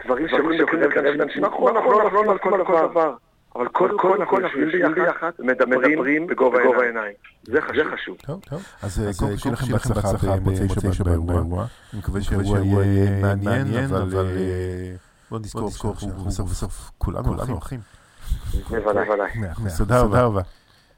דברים 0.06 0.28
שיכולים 0.28 0.60
לקרב 0.82 1.06
לאנשים. 1.06 1.46
נכון, 1.46 1.78
נכון, 1.78 2.06
נכון, 2.06 2.30
על 2.30 2.38
כל 2.38 2.88
דבר. 2.90 3.16
אבל 3.56 3.68
קודם 3.68 3.98
כל 3.98 4.22
אנחנו 4.22 4.40
יושבים 4.40 4.94
ביחד, 4.96 5.32
מדברים 5.40 6.28
בגובה 6.28 6.60
העיניים. 6.82 7.14
זה 7.44 7.62
חשוב. 7.62 8.18
טוב, 8.26 8.42
טוב. 8.50 8.66
אז 8.84 9.18
קודם 9.20 9.32
כל 9.32 9.38
שיהיה 9.38 9.54
לכם 9.54 9.94
בהצלחה 9.94 10.36
במוצאי 10.36 10.94
שבת 10.94 11.06
באירוע. 11.06 11.66
אני 11.94 12.00
מקווה 12.00 12.22
שהאירוע 12.22 12.86
יהיה 12.86 13.12
מעניין, 13.22 13.94
אבל 13.96 14.28
בוא 15.32 15.40
נזכור 15.40 15.70
שבסוף 16.30 16.92
כולנו 16.98 17.58
אחים. 17.58 17.80
בוודאי. 18.70 19.08
תודה 19.78 20.02
רבה. 20.02 20.42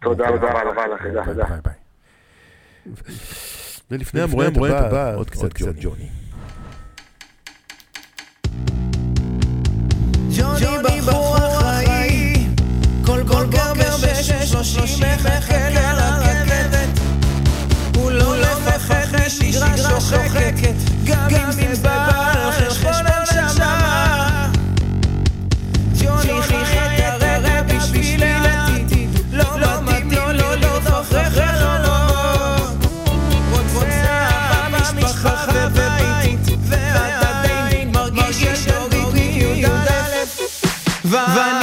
תודה 0.02 0.30
רבה 0.30 0.64
לך. 0.64 1.28
ביי 1.28 1.60
ביי. 1.64 1.74
ולפני 3.92 4.22
המרואיינת 4.22 4.58
הבאה, 4.58 5.16
עוד 5.16 5.30
קצת 5.30 5.50
ג'וני. 5.82 6.10
ג'וני 10.38 11.02
בחור 11.02 11.38
אחראי 11.38 12.48
כל 13.06 13.24
בוקר 13.24 13.74
בשש 13.74 14.52
שלושים 14.52 15.08
מחכה 15.16 15.70
לרכבת 15.70 17.00
הוא 17.96 18.12
לא 18.12 18.36
מפחד 18.36 19.06
משגרה 19.26 20.00
שוחקת 20.02 20.76
גם 21.06 21.28
אם 21.32 21.52
זה 21.52 22.01
ואני 41.12 41.61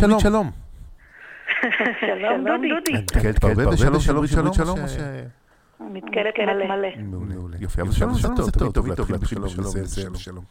שלום, 0.00 0.20
שלום, 0.20 0.50
דודי. 2.68 2.92
נתקלת 2.92 3.44
בהרבה 3.44 3.76
שלום, 3.76 4.00
שלום, 4.00 4.26
שלום, 4.26 4.54
שלום. 4.54 4.78
נתקלת 5.92 6.34
מלא. 6.38 6.96
מעולה, 6.96 7.34
מעולה. 7.34 7.56
יופי, 7.60 7.80
אבל 7.82 7.92
שלום 7.92 8.14
זה 8.14 8.28
טוב, 8.52 8.72
טוב 8.72 8.86
להתחיל 8.88 9.16
בשלום, 9.16 9.48
שלום. 9.48 10.44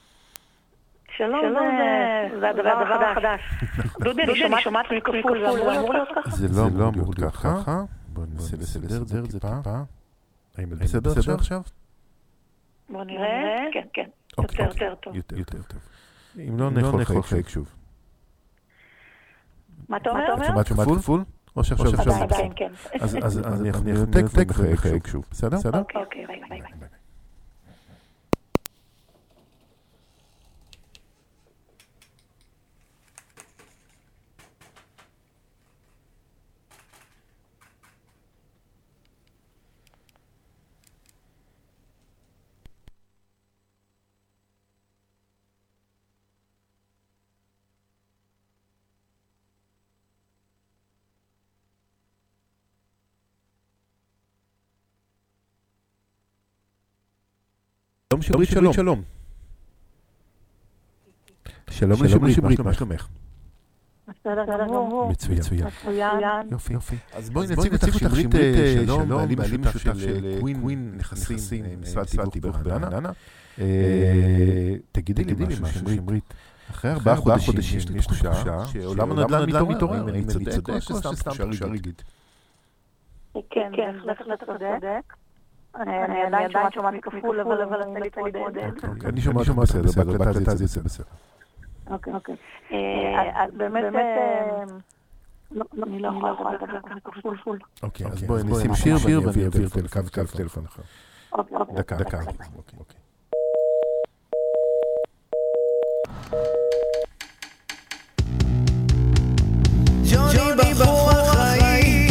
שלום 1.18 1.42
זה- 1.42 2.40
זה 2.40 2.50
הדבר 2.50 2.70
החדש. 3.12 3.42
דודי, 4.04 4.22
אני 4.24 4.62
שומעת 4.62 4.86
מכפול, 4.92 5.40
זה 5.40 5.50
אמור 5.80 5.94
להיות 5.94 6.08
ככה? 6.16 6.30
זה 6.32 6.48
לא 6.48 6.88
אמור 6.88 7.14
להיות 7.18 7.36
ככה. 7.36 7.84
בוא 8.08 8.24
ננסה 8.34 8.58
לסדר 8.58 9.02
את 9.24 9.32
זה 9.32 9.40
טיפה. 9.40 9.50
האם 10.58 10.74
את 10.74 10.78
בסדר 10.78 11.34
עכשיו? 11.36 11.62
בוא 12.90 13.04
נראה. 13.04 13.58
כן, 13.74 13.86
כן. 13.94 14.06
אוקיי, 14.38 14.66
יותר, 14.66 14.92
אוקיי. 14.92 14.96
טוב. 15.02 15.16
יותר 15.40 15.62
טוב. 15.68 15.80
אם 16.40 16.60
לא, 16.60 16.72
נאכול 16.72 17.24
חייק 17.24 17.50
שוב. 17.50 17.79
מה 19.90 19.98
אתה 19.98 20.10
אומר? 20.10 20.44
שומעת 20.48 20.68
כפול? 20.68 21.00
כפול? 21.00 21.24
או 21.56 21.64
שעכשיו 21.64 22.02
עדיין? 22.02 22.24
עדיין, 22.24 22.52
כן. 22.56 22.72
אז 23.00 23.18
אז 23.22 23.40
אני 23.40 23.92
אנתק 23.92 24.46
וחייק 24.58 25.08
שוב. 25.08 25.26
בסדר? 25.32 25.58
בסדר? 25.58 25.80
אוקיי, 25.80 26.02
אוקיי, 26.02 26.26
ביי, 26.28 26.42
ביי, 26.50 26.62
שלום 58.22 58.46
שברית 58.46 58.50
שלום. 58.50 58.74
שלום. 58.74 59.02
שלום 61.70 62.04
לשברית, 62.26 62.60
מה 62.60 62.74
שלומך? 62.74 63.08
בסדר 64.08 64.46
גמור. 64.68 65.10
מצוין. 65.10 65.66
יופי 66.52 66.74
יופי. 66.74 66.96
אז 67.14 67.30
בואי 67.30 67.48
נציג 67.48 67.74
אותך 67.74 68.00
שמרית 68.00 68.36
אה, 68.36 68.76
שלום, 68.86 69.10
בעלים 69.36 69.62
משותף 69.62 69.98
של 70.00 70.38
קווין 70.40 70.94
נכסים, 70.98 71.66
אה, 71.66 71.74
משרד 71.82 72.30
תיווך 72.30 72.58
ברעננה. 72.64 73.12
אה, 73.60 74.76
תגידי 74.92 75.24
לי 75.24 75.34
משהו 75.62 75.90
שמרית. 75.96 76.34
אחרי 76.70 76.92
ארבעה 76.92 77.40
חודשים 77.40 77.78
יש 77.78 77.90
לי 77.90 78.00
תחושה 78.00 78.64
שעולם 78.74 79.12
הנדל"ן 79.12 79.68
מתעורר. 79.68 79.98
האם 79.98 80.10
אני 80.10 80.26
צודק 80.26 80.70
או 80.70 80.82
שסתם 80.82 81.10
תחושה 81.14 81.66
רגעית? 81.66 82.04
כן, 83.50 83.72
כן, 83.76 83.96
בהחלט 84.06 84.44
אתה 84.44 84.46
צודק. 84.46 85.14
אני 85.76 86.24
עדיין 86.26 86.72
שומעת 86.72 86.94
כפול, 87.02 87.40
אבל 87.40 87.82
אני 87.82 88.00
רוצה 88.00 88.22
להתמודד. 88.22 88.72
אוקיי, 88.88 89.10
אני 89.10 89.22
שומעת 89.22 89.48
בסדר, 89.48 90.56
זה 90.56 90.64
יוצא 90.64 90.82
בסדר. 90.82 91.06
אוקיי, 91.90 92.14
אוקיי. 92.14 92.36
אה, 92.72 92.78
אה, 92.78 93.42
אה, 93.42 93.46
באמת... 93.58 93.94
לא 95.52 95.66
אני 95.84 96.00
לא 96.00 96.08
יכולה 96.08 96.54
לדבר 96.54 96.80
כפול. 97.04 97.60
אוקיי, 97.84 98.08
אז 98.08 98.24
בואי 98.24 98.44
נשים 98.44 98.76
שיר 98.76 98.98
ואני 99.28 99.46
אעביר 99.46 99.70
קו 100.14 100.24
טלפון 100.38 100.66
אחר. 100.66 100.84
אוקיי, 101.32 101.58
אוקיי. 101.58 101.76
דקה, 101.76 101.96
דקה. 101.96 102.18
ג'וני 110.34 110.74
בחור 110.74 111.12
אחראי, 111.12 112.08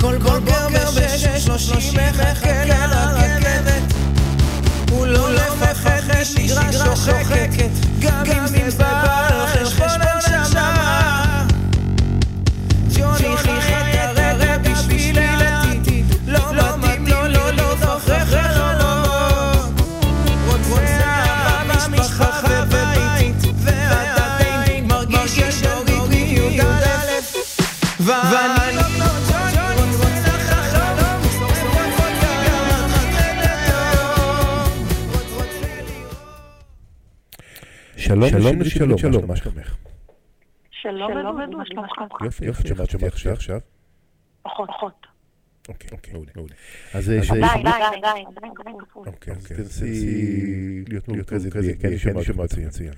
כל 0.00 0.18
בוקר 0.18 0.68
בשש 0.96 1.46
שלושים 1.46 2.00
מחכה 2.00 2.79
שלום, 38.10 38.28
שלום 38.28 38.60
לשלום, 38.60 38.98
שלום, 38.98 39.26
מה 39.28 39.36
שלומך? 39.36 39.76
שלום, 40.70 41.12
מה 41.56 41.64
שלומך? 41.66 41.92
יופי, 42.24 42.44
יופי, 42.44 42.68
שמעת 42.68 42.90
שמעת 42.90 43.12
עכשיו 43.12 43.32
עכשיו? 43.32 43.60
פחות, 44.42 44.68
פחות. 44.68 45.06
אוקיי, 45.68 45.90
אוקיי, 45.92 46.12
מעולה, 46.12 46.30
מעולה. 46.36 46.54
אז 46.94 47.10
אה, 47.10 47.22
ש- 47.22 47.30
די, 47.30 47.40
די, 47.40 47.46
די, 47.62 48.00
די, 48.00 48.08
עדיין 48.36 48.78
כפול. 48.78 49.06
אוקיי, 49.06 49.34
אז 49.34 49.46
תנסי 49.46 50.84
להיות 50.88 51.08
מרוכזת, 51.08 51.52
כי 51.80 51.86
אני 51.86 51.98
שומע 51.98 52.22
שמעת 52.22 52.58
מצוין. 52.58 52.92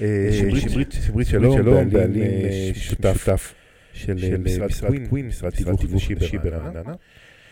אה, 0.00 0.28
שמרית 0.32 0.92
שמרית 0.92 1.26
שלום, 1.26 1.90
בעלים 1.90 2.22
אה, 2.22 2.70
שותף 2.74 3.54
של 3.92 4.16
אה, 4.22 4.38
משרד 4.38 4.70
קווין, 5.08 5.26
משרד 5.26 5.50
תיווך 5.50 5.80
נשי 5.92 6.38
ברעננה. 6.38 6.92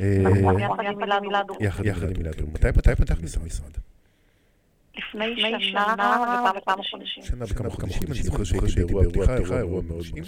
אה, 0.00 0.22
יחד 0.60 0.84
עם 0.84 0.98
מילאד 1.20 1.50
רום. 1.50 1.58
יחד 1.60 1.86
יחד 1.86 2.10
עם 2.10 2.16
מילת 2.18 2.40
רום. 2.40 2.50
מתי 2.54 2.68
מתי 2.76 2.94
פתחת 2.94 3.22
משרד? 3.22 3.70
לפני 5.08 5.70
שנה 5.70 5.94
וכמה 5.94 6.52
וכמה 6.56 6.82
חודשים. 6.90 7.22
שנה 7.22 7.44
וכמה 7.48 7.70
חודשים, 7.70 8.02
אני 8.12 8.22
זוכר 8.22 8.44
שהייתי 8.44 8.84
באירוע 8.84 9.04
פתיחה, 9.08 9.36
אירוע 9.36 9.62
מאוד 9.62 9.84
מרשים. 9.90 10.24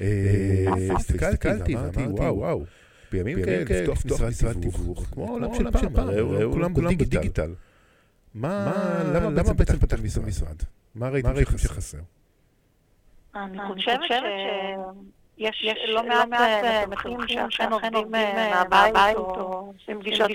אה, 0.00 0.66
הסתכלתי 0.96 1.76
ואמרתי, 1.76 2.06
וואו, 2.06 2.36
וואו, 2.36 2.64
בימים 3.12 3.44
כאלה 3.44 3.92
לפתוח 3.92 4.26
משרד 4.26 4.60
תיווך, 4.62 5.06
כמו 5.12 5.26
העולם 5.26 5.54
של 5.54 5.70
פעם, 5.70 5.92
כולם 6.74 6.96
בדיגיטל. 6.96 7.54
מה, 8.34 8.72
למה 9.14 9.52
בעצם 9.52 9.78
פתחת 9.78 10.00
משרד? 10.26 10.56
מה 10.94 11.08
ראיתם 11.08 11.58
שחסר? 11.58 11.98
אני 13.34 13.58
חושבת 13.68 14.00
שיש 15.38 15.66
לא 15.88 16.06
מעט 16.08 16.28
מתמחים 16.88 17.18
שאכן 17.28 17.72
עובדים 17.72 18.10
מהבית 18.10 19.16
או 19.16 19.72
עושים 19.76 20.00
פגישות. 20.00 20.30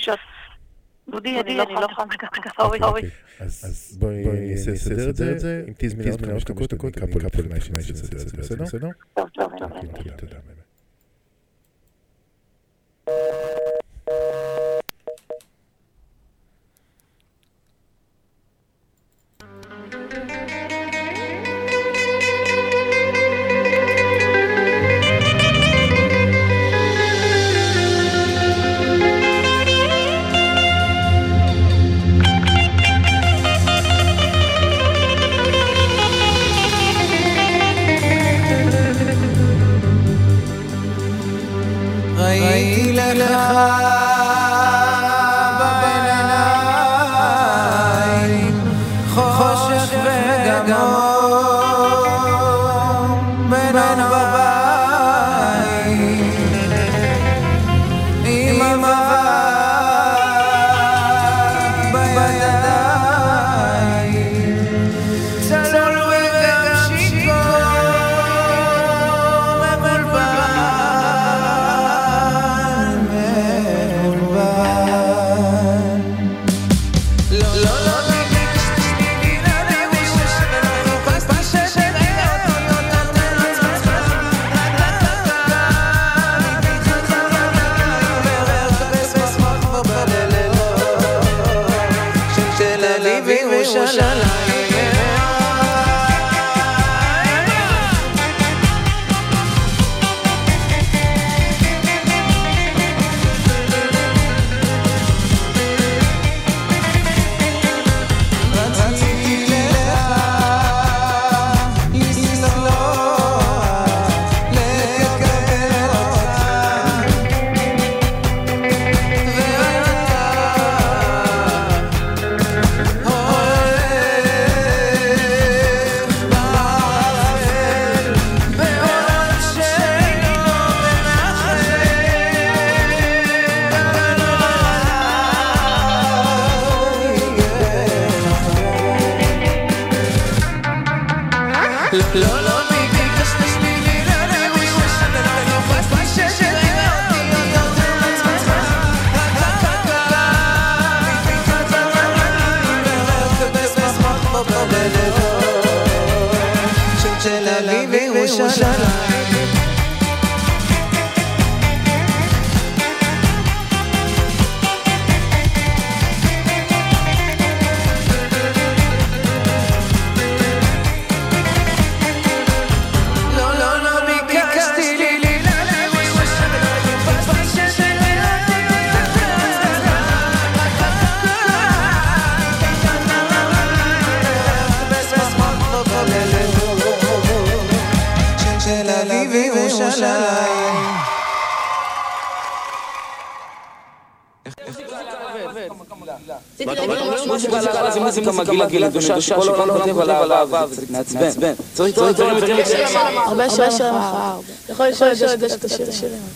דודי, 1.12 1.40
אני 1.40 1.56
לא 1.56 1.64
יכולה 1.64 1.88
לקחת 2.14 2.34
ככה 2.34 2.64
אורי. 2.64 2.80
אוקיי, 2.82 3.10
אז 3.40 3.98
בואי 4.00 4.26
נסדר 4.74 5.10
את 5.10 5.40
זה, 5.40 5.64
אם 5.68 5.90
זמינה 5.90 6.12
עוד 6.12 6.26
חמש 6.26 6.44
דקות, 6.44 6.74
אני 6.74 6.92
אקרא 6.92 7.06
פה 7.08 7.20
לפני 7.20 7.82
שנסדר 7.82 8.22
את 8.22 8.30
זה, 8.30 8.38
בסדר? 8.38 8.88
טוב, 9.14 9.30
טוב, 9.34 9.52
טוב. 9.60 9.70
תודה, 10.18 10.38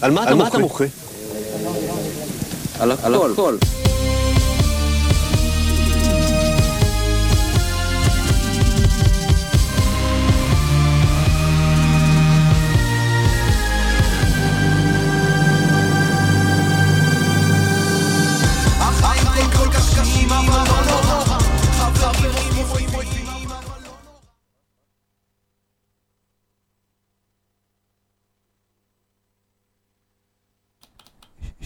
על 0.01 0.11
מה 0.11 0.47
אתה 0.47 0.57
מוחה? 0.57 0.85
על 2.79 2.91
הכל. 2.91 3.57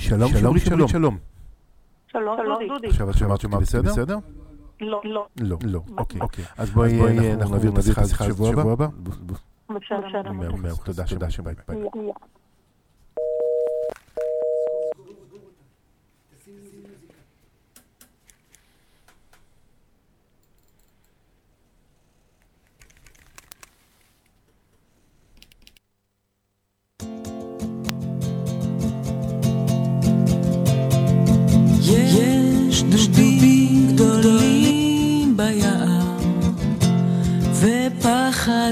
שלום, 0.08 0.32
שלום, 0.32 0.58
שלום. 0.60 0.88
שלום. 0.88 1.18
שלום, 2.08 2.38
דודי. 2.68 2.88
עכשיו 2.88 3.10
את 3.10 3.18
שמעת 3.18 3.41
שמע 3.41 3.60
בסדר? 3.60 3.91
בסדר? 3.91 4.18
לא, 4.82 5.01
לא. 5.03 5.28
לא, 5.41 5.58
לא, 5.64 5.82
אוקיי. 5.97 6.22
אז 6.58 6.70
בואי 6.70 7.34
אנחנו 7.34 7.55
נעביר 7.55 7.72
את 7.72 7.78
השיחה 7.78 8.26
הזאת 8.26 8.51
שבוע 8.51 8.74
הבא. 8.74 8.88
בסדר. 8.97 9.36
תודה, 10.86 11.03
תודה, 11.08 11.30
שביי. 11.30 11.55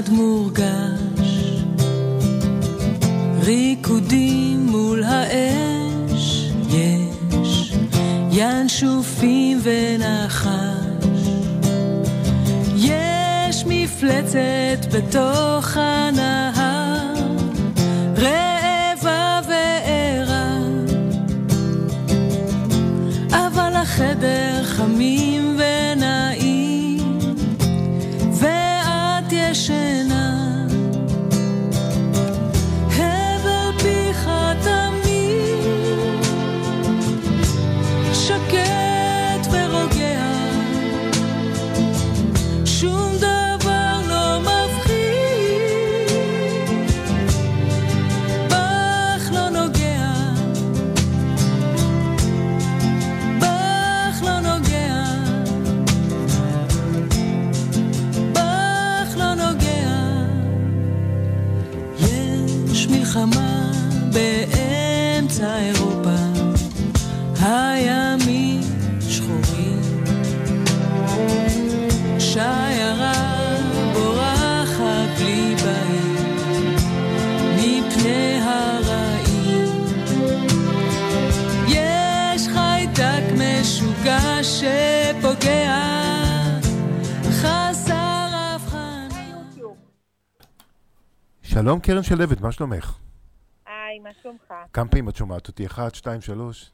ופחד 0.06 0.12
מורגש. 0.12 1.62
ריקודים 3.44 4.66
מול 4.66 5.02
האש, 5.04 6.50
יש 6.70 7.72
ינשופים 8.30 9.60
ונחש. 9.62 11.28
יש 12.76 13.64
מפלצת 13.66 14.86
בתוך 14.92 15.76
הנהר, 15.76 16.55
קרן 91.86 92.02
שלוות, 92.02 92.40
מה 92.40 92.52
שלומך? 92.52 92.98
היי, 93.66 93.98
מה 93.98 94.10
שלומך? 94.22 94.54
כמה 94.72 94.88
פעמים 94.88 95.08
את 95.08 95.16
שומעת 95.16 95.48
אותי? 95.48 95.66
אחת, 95.66 95.94
שתיים, 95.94 96.20
שלוש? 96.20 96.70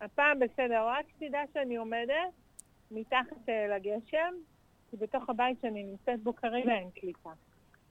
הפעם 0.00 0.38
בסדר, 0.38 0.86
רק 0.86 1.06
תדע 1.18 1.38
שאני 1.54 1.76
עומדת 1.76 2.32
מתחת 2.90 3.48
אה, 3.48 3.76
לגשם, 3.76 4.34
כי 4.90 4.96
בתוך 4.96 5.30
הבית 5.30 5.58
שאני 5.62 5.84
נמצאת 5.84 6.22
בו 6.22 6.36
כרגע 6.36 6.72
אין 6.72 6.90
קליטה. 7.00 7.30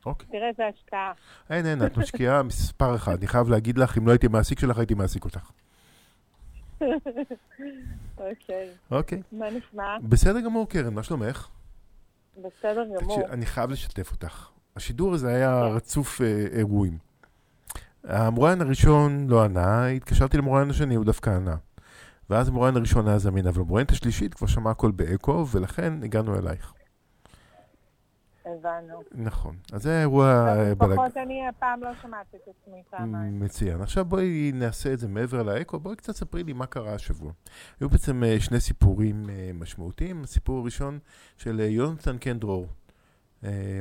אוקיי. 0.06 0.28
תראה 0.32 0.48
איזה 0.48 0.68
השקעה. 0.68 1.14
אין, 1.50 1.66
אין, 1.66 1.86
את 1.86 1.98
משקיעה 2.02 2.44
מספר 2.44 2.96
אחד. 2.96 3.18
אני 3.18 3.28
חייב 3.28 3.50
להגיד 3.50 3.78
לך, 3.78 3.98
אם 3.98 4.08
לא 4.08 4.12
הייתי 4.12 4.28
מעסיק 4.28 4.60
שלך, 4.60 4.78
הייתי 4.78 4.94
מעסיק 4.94 5.26
אותך. 5.26 5.52
אוקיי. 8.18 8.70
אוקיי. 8.92 9.22
מה 9.32 9.50
נשמע? 9.50 9.98
בסדר 10.10 10.40
גמור, 10.40 10.70
קרן, 10.70 10.94
מה 10.94 11.04
שלומך? 11.04 11.50
בסדר 12.38 12.86
גמור. 13.00 13.26
אני 13.30 13.46
חייב 13.46 13.70
לשתף 13.72 14.12
אותך. 14.12 14.55
השידור 14.76 15.14
הזה 15.14 15.28
היה 15.28 15.66
רצוף 15.66 16.22
אה, 16.22 16.46
אירועים. 16.52 16.98
המרואיין 18.04 18.62
הראשון 18.62 19.28
לא 19.28 19.44
ענה, 19.44 19.88
התקשרתי 19.88 20.38
למרואיין 20.38 20.70
השני, 20.70 20.96
הוא 20.96 21.06
דווקא 21.06 21.30
ענה. 21.30 21.56
ואז 22.30 22.48
המרואיין 22.48 22.76
הראשון 22.76 23.08
היה 23.08 23.20
זמין, 23.20 23.48
אבל 23.48 23.62
המרואיינת 23.62 23.92
השלישית 23.92 24.34
כבר 24.34 24.48
שמעה 24.48 24.72
הכל 24.72 24.92
באקו, 24.92 25.46
ולכן 25.52 26.04
הגענו 26.04 26.40
אלייך. 26.40 26.74
הבנו. 28.46 29.02
נכון. 29.12 29.56
אז 29.74 29.84
זה 29.84 30.02
אירוע 30.02 30.48
אה, 30.48 30.76
בלג... 30.76 30.92
לפחות 30.92 31.18
אני 31.18 31.48
הפעם 31.48 31.84
לא 31.84 31.90
שמעת 32.02 32.36
את 32.36 32.42
עצמי 32.48 32.84
פעמיים. 32.90 33.40
מצוין. 33.40 33.82
עכשיו 33.82 34.06
בואי 34.06 34.52
נעשה 34.54 34.94
את 34.94 35.00
זה 35.00 35.08
מעבר 35.08 35.44
לאקו, 35.44 35.80
בואי 35.80 35.96
קצת 35.96 36.16
ספרי 36.16 36.44
לי 36.44 36.54
מה 36.54 36.66
קרה 36.66 36.94
השבוע. 36.94 37.32
היו 37.80 37.90
בעצם 37.90 38.24
אה, 38.24 38.40
שני 38.40 38.60
סיפורים 38.60 39.30
אה, 39.30 39.52
משמעותיים. 39.54 40.24
הסיפור 40.24 40.60
הראשון 40.60 41.00
של 41.38 41.60
יונתן 41.60 42.18
קנדרור. 42.18 42.68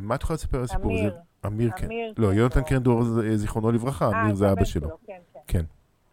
מה 0.03 0.15
את 0.15 0.23
יכולה 0.23 0.35
לספר 0.35 0.59
על 0.59 0.65
הסיפור 0.65 0.93
הזה? 0.93 1.01
אמיר. 1.01 1.17
אמיר, 1.47 1.71
כן. 1.77 1.89
לא, 2.17 2.27
יונתן 2.27 2.63
קנדרור. 2.63 3.01
קנדרור, 3.01 3.03
זה- 3.05 3.37
זיכרונו 3.37 3.73
לברכה, 3.73 4.05
אה, 4.13 4.23
אמיר 4.23 4.35
זה 4.35 4.53
אבא 4.53 4.65
שלו. 4.65 4.89
כן, 5.07 5.21
כן. 5.33 5.41
כן. 5.47 5.65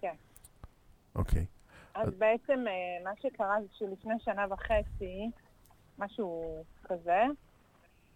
כן. 0.02 0.14
אוקיי. 1.16 1.46
אז 1.94 2.14
בעצם 2.18 2.64
אה, 2.68 2.74
מה 3.04 3.12
שקרה 3.22 3.56
זה 3.62 3.68
שלפני 3.78 4.14
שנה 4.20 4.46
וחצי, 4.50 5.30
משהו 6.00 6.44
כזה, 6.84 7.24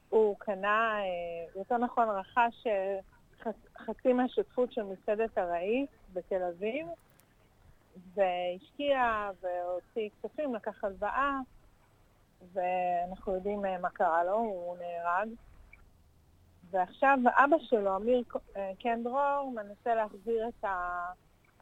הוא 0.10 0.36
קנה, 0.40 0.98
אה, 1.00 1.60
יותר 1.60 1.78
נכון 1.78 2.08
רכש 2.10 2.68
אה, 2.68 3.00
חצי 3.86 4.14
מהשותפות 4.14 4.72
של 4.74 4.82
מסעדת 4.84 5.38
הרעי 5.38 5.86
בתל 6.14 6.42
אביב, 6.56 6.88
והשקיע 8.16 9.30
והוציא 9.42 10.10
כספים, 10.24 10.56
לקח 10.56 10.84
הלוואה, 10.84 11.32
ואנחנו 12.54 13.36
יודעים 13.36 13.66
אה, 13.66 13.78
מה 13.78 13.90
קרה 13.90 14.24
לו, 14.24 14.38
הוא 14.38 14.78
נהרג. 14.78 15.30
ועכשיו 16.72 17.18
אבא 17.26 17.56
שלו, 17.60 17.96
אמיר 17.96 18.24
אה, 18.58 18.72
קן 18.80 19.04
דרור, 19.04 19.54
מנסה 19.56 19.96
להחזיר 19.96 20.48
את 20.48 20.66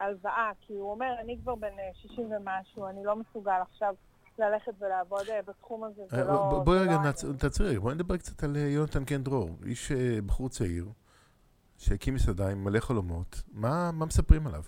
ההלוואה, 0.00 0.50
כי 0.60 0.72
הוא 0.72 0.90
אומר, 0.90 1.14
אני 1.20 1.38
כבר 1.42 1.54
בן 1.54 1.78
אה, 1.78 1.90
60 1.94 2.32
ומשהו, 2.32 2.86
אני 2.88 3.04
לא 3.04 3.16
מסוגל 3.16 3.60
עכשיו 3.70 3.94
ללכת 4.38 4.72
ולעבוד 4.78 5.28
אה, 5.30 5.40
בתחום 5.42 5.84
הזה, 5.84 6.02
זה 6.10 6.16
אה, 6.16 6.24
לא... 6.24 6.62
בואי 6.64 6.78
רגע 6.78 6.92
לא 6.92 7.02
נעצ- 7.10 7.38
תעצרי 7.38 7.68
רגע, 7.68 7.80
בואי 7.80 7.94
נדבר 7.94 8.16
קצת 8.16 8.44
על 8.44 8.56
אה, 8.56 8.60
יונתן 8.60 9.04
קנדרור. 9.04 9.50
איש 9.66 9.92
אה, 9.92 10.18
בחור 10.26 10.48
צעיר, 10.48 10.88
שהקים 11.78 12.14
מסעדה 12.14 12.48
עם 12.50 12.64
מלא 12.64 12.80
חלומות. 12.80 13.42
מה 13.52 13.90
מספרים 13.92 14.46
עליו? 14.46 14.62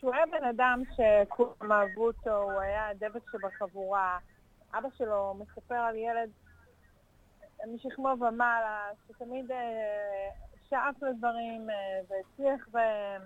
שהוא 0.00 0.14
היה 0.14 0.26
בן 0.26 0.44
אדם 0.44 0.82
שכולם 0.94 1.72
אהבו 1.72 2.06
אותו, 2.06 2.42
הוא 2.42 2.60
היה 2.60 2.88
הדבק 2.88 3.22
שבחבורה. 3.32 4.18
אבא 4.74 4.88
שלו 4.96 5.34
מספר 5.34 5.74
על 5.74 5.96
ילד 5.96 6.30
משכמו 7.66 8.08
ומעלה, 8.08 8.88
שתמיד 9.08 9.50
אה, 9.50 10.28
שאף 10.68 11.02
לדברים 11.02 11.70
אה, 11.70 12.00
והצליח 12.08 12.68
בהם, 12.70 13.22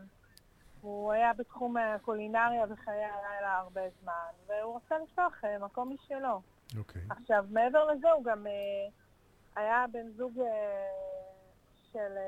הוא 0.81 1.13
היה 1.13 1.33
בתחום 1.33 1.77
הקולינריה 1.77 2.65
וחיי 2.69 3.05
הלילה 3.05 3.59
הרבה 3.59 3.81
זמן, 4.03 4.31
והוא 4.47 4.73
רוצה 4.73 4.95
לפתוח 4.99 5.45
אה, 5.45 5.59
מקום 5.59 5.95
משלו. 5.95 6.41
אוקיי. 6.79 7.03
עכשיו, 7.11 7.45
מעבר 7.51 7.85
לזה, 7.85 8.13
הוא 8.13 8.25
גם 8.25 8.47
היה 9.57 9.85
בן 9.93 10.09
זוג 10.17 10.41
של... 11.93 12.19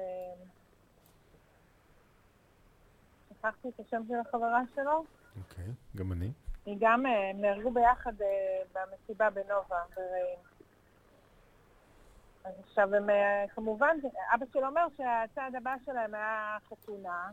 שכחתי 3.39 3.69
את 3.69 3.81
השם 3.81 4.03
של 4.09 4.15
החברה 4.15 4.63
שלו. 4.75 5.05
אוקיי, 5.39 5.65
גם 5.97 6.13
אני. 6.13 6.31
היא 6.67 6.77
גם, 6.81 7.07
אה, 7.07 7.31
הם 7.31 7.41
נהרגו 7.41 7.71
ביחד 7.71 8.23
אה, 8.23 8.27
במסיבה 8.73 9.31
בנובה, 9.31 9.83
ברעים. 9.97 10.39
אז 12.45 12.55
עכשיו 12.61 12.95
הם, 12.95 13.11
אה, 13.11 13.45
כמובן, 13.55 13.97
אבא 14.35 14.47
שלו 14.53 14.67
אומר 14.67 14.87
שהצעד 14.97 15.55
הבא 15.55 15.75
שלהם 15.85 16.15
היה 16.15 16.57
חתונה, 16.69 17.31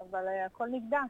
אבל 0.00 0.24
הכל 0.46 0.68
נגדע. 0.70 1.00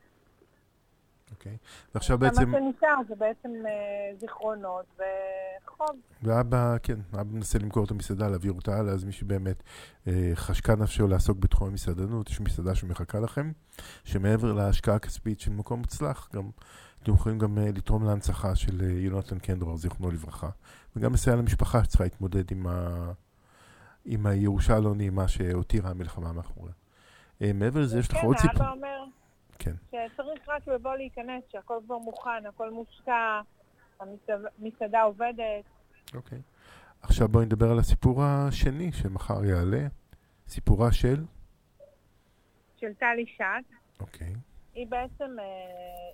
אוקיי. 1.31 1.57
ועכשיו 1.95 2.17
עכשיו 2.17 2.19
בעצם, 2.19 2.51
מה 2.51 2.59
שנשאר 2.59 2.97
זה 3.09 3.15
בעצם 3.15 3.49
אה, 3.67 4.17
זיכרונות 4.21 4.87
וחוב. 4.95 5.97
ואבא, 6.23 6.77
כן, 6.83 6.99
אבא 7.15 7.33
מנסה 7.33 7.59
למכור 7.59 7.85
את 7.85 7.91
המסעדה, 7.91 8.29
להעביר 8.29 8.53
אותה 8.53 8.79
הלאה, 8.79 8.93
אז 8.93 9.05
מי 9.05 9.13
שבאמת 9.13 9.63
אה, 10.07 10.31
חשקה 10.35 10.77
נפשו 10.77 11.09
לעסוק 11.09 11.39
בתחום 11.39 11.69
המסעדנות, 11.69 12.31
יש 12.31 12.41
מסעדה 12.41 12.75
שמחכה 12.75 13.21
לכם, 13.21 13.53
שמעבר 14.05 14.53
להשקעה 14.53 14.95
הכספית 14.95 15.41
של 15.41 15.51
מקום 15.51 15.79
מוצלח, 15.79 16.29
גם 16.35 16.51
אתם 17.03 17.13
יכולים 17.13 17.39
גם 17.39 17.59
אה, 17.59 17.71
לתרום 17.77 18.05
להנצחה 18.05 18.57
של 18.57 18.81
אה, 18.83 18.91
יונתן 18.91 19.39
קנדרור, 19.39 19.77
זיכרונו 19.77 20.13
לברכה, 20.13 20.49
וגם 20.97 21.13
לסייע 21.13 21.37
למשפחה 21.37 21.85
שצריכה 21.85 22.05
להתמודד 22.05 22.51
עם, 22.51 22.67
ה... 22.67 23.13
עם 24.05 24.27
הירושה 24.27 24.77
הלא 24.77 24.95
נעימה 24.95 25.29
שהותירה 25.29 25.91
המלחמה 25.91 26.33
מאחוריה. 26.33 26.73
אה, 27.43 27.53
מעבר 27.53 27.81
לזה, 27.81 27.99
יש 27.99 28.09
לך 28.09 28.17
כן, 28.17 28.27
עוד 28.27 28.37
סיפור? 28.37 28.63
האבא 28.63 28.73
אומר 28.73 29.05
כן. 29.61 29.75
שצריך 29.87 30.49
רק 30.49 30.69
לבוא 30.69 30.97
להיכנס, 30.97 31.45
שהכל 31.53 31.79
כבר 31.87 31.99
מוכן, 31.99 32.47
הכל 32.49 32.71
מושקע, 32.71 33.41
המסעדה 34.59 35.03
עובדת. 35.03 35.65
אוקיי. 36.15 36.39
עכשיו 37.03 37.29
בואי 37.29 37.47
נדבר 37.47 37.71
על 37.71 37.79
הסיפור 37.79 38.23
השני 38.23 38.93
שמחר 38.93 39.45
יעלה, 39.45 39.87
סיפורה 40.49 40.93
של? 40.93 41.25
של 42.77 42.95
טלי 42.95 43.27
שט. 43.27 43.75
אוקיי. 44.01 44.33
היא 44.75 44.87
בעצם 44.87 45.37
אה, 45.39 45.45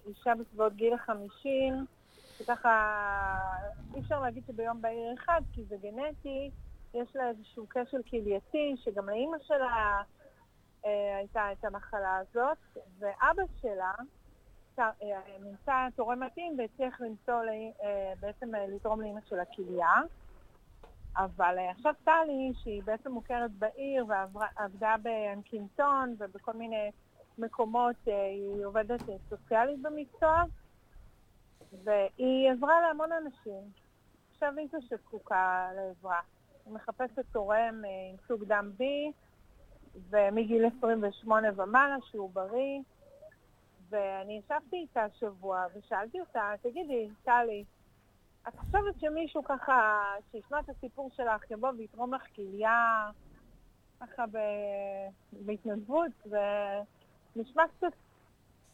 אישה 0.06 0.32
בסביבות 0.40 0.76
גיל 0.76 0.94
החמישים, 0.94 1.86
שככה 2.38 2.94
אי 3.94 4.00
אפשר 4.00 4.20
להגיד 4.20 4.42
שביום 4.46 4.82
בהיר 4.82 5.14
אחד, 5.14 5.40
כי 5.52 5.64
זה 5.64 5.76
גנטי, 5.82 6.50
יש 6.94 7.16
לה 7.16 7.28
איזשהו 7.28 7.66
כשל 7.68 8.02
כלייתי, 8.10 8.74
שגם 8.84 9.08
לאימא 9.08 9.36
שלה 9.46 10.02
הייתה 11.18 11.52
את 11.52 11.64
המחלה 11.64 12.16
הזאת, 12.16 12.58
ואבא 12.98 13.42
שלה 13.60 13.92
אה, 14.78 14.92
נמצא 15.40 15.72
תורם 15.96 16.20
מתאים 16.22 16.58
והצליח 16.58 17.00
למצוא, 17.00 17.42
לי- 17.44 17.72
אה, 17.82 18.12
בעצם 18.20 18.54
אה, 18.54 18.66
לתרום 18.66 19.00
לאימא 19.00 19.20
שלה 19.28 19.44
כליה. 19.44 19.92
אבל 21.16 21.58
אה, 21.58 21.70
עכשיו 21.70 21.94
טלי, 22.04 22.52
שהיא 22.62 22.82
בעצם 22.82 23.10
מוכרת 23.12 23.50
בעיר 23.50 24.06
ועבדה 24.08 24.94
באנקינטון 25.02 26.14
ובכל 26.18 26.52
מיני 26.52 26.90
מקומות, 27.38 27.96
אה, 28.08 28.26
היא 28.26 28.64
עובדת 28.66 29.08
אה, 29.08 29.14
סוציאלית 29.28 29.82
במקצוע, 29.82 30.42
והיא 31.84 32.50
עזרה 32.50 32.80
להמון 32.80 33.12
אנשים. 33.12 33.62
עכשיו 34.32 34.52
היא 34.58 34.68
זו 34.72 34.78
שזקוקה 34.82 35.68
לעזרה. 35.76 36.20
היא 36.66 36.74
מחפשת 36.74 37.18
תורם 37.32 37.82
אה, 37.84 37.90
עם 38.10 38.16
סוג 38.28 38.44
דם 38.44 38.70
B, 38.78 38.82
ומגיל 40.10 40.66
28 40.78 41.48
ומעלה, 41.56 41.96
שהוא 42.10 42.30
בריא. 42.30 42.80
ואני 43.88 44.40
ישבתי 44.44 44.76
איתה 44.76 45.04
השבוע 45.04 45.64
ושאלתי 45.74 46.20
אותה, 46.20 46.52
תגידי, 46.62 47.08
טלי, 47.24 47.64
את 48.48 48.56
חושבת 48.56 49.00
שמישהו 49.00 49.44
ככה, 49.44 50.02
שישמע 50.32 50.60
את 50.60 50.68
הסיפור 50.68 51.10
שלך, 51.16 51.50
יבוא 51.50 51.68
ויתרום 51.78 52.14
לך 52.14 52.22
כליה, 52.36 53.10
ככה 54.00 54.24
ב... 54.32 54.38
בהתנדבות, 55.32 56.26
ונשמע 56.26 57.62
קצת 57.76 57.92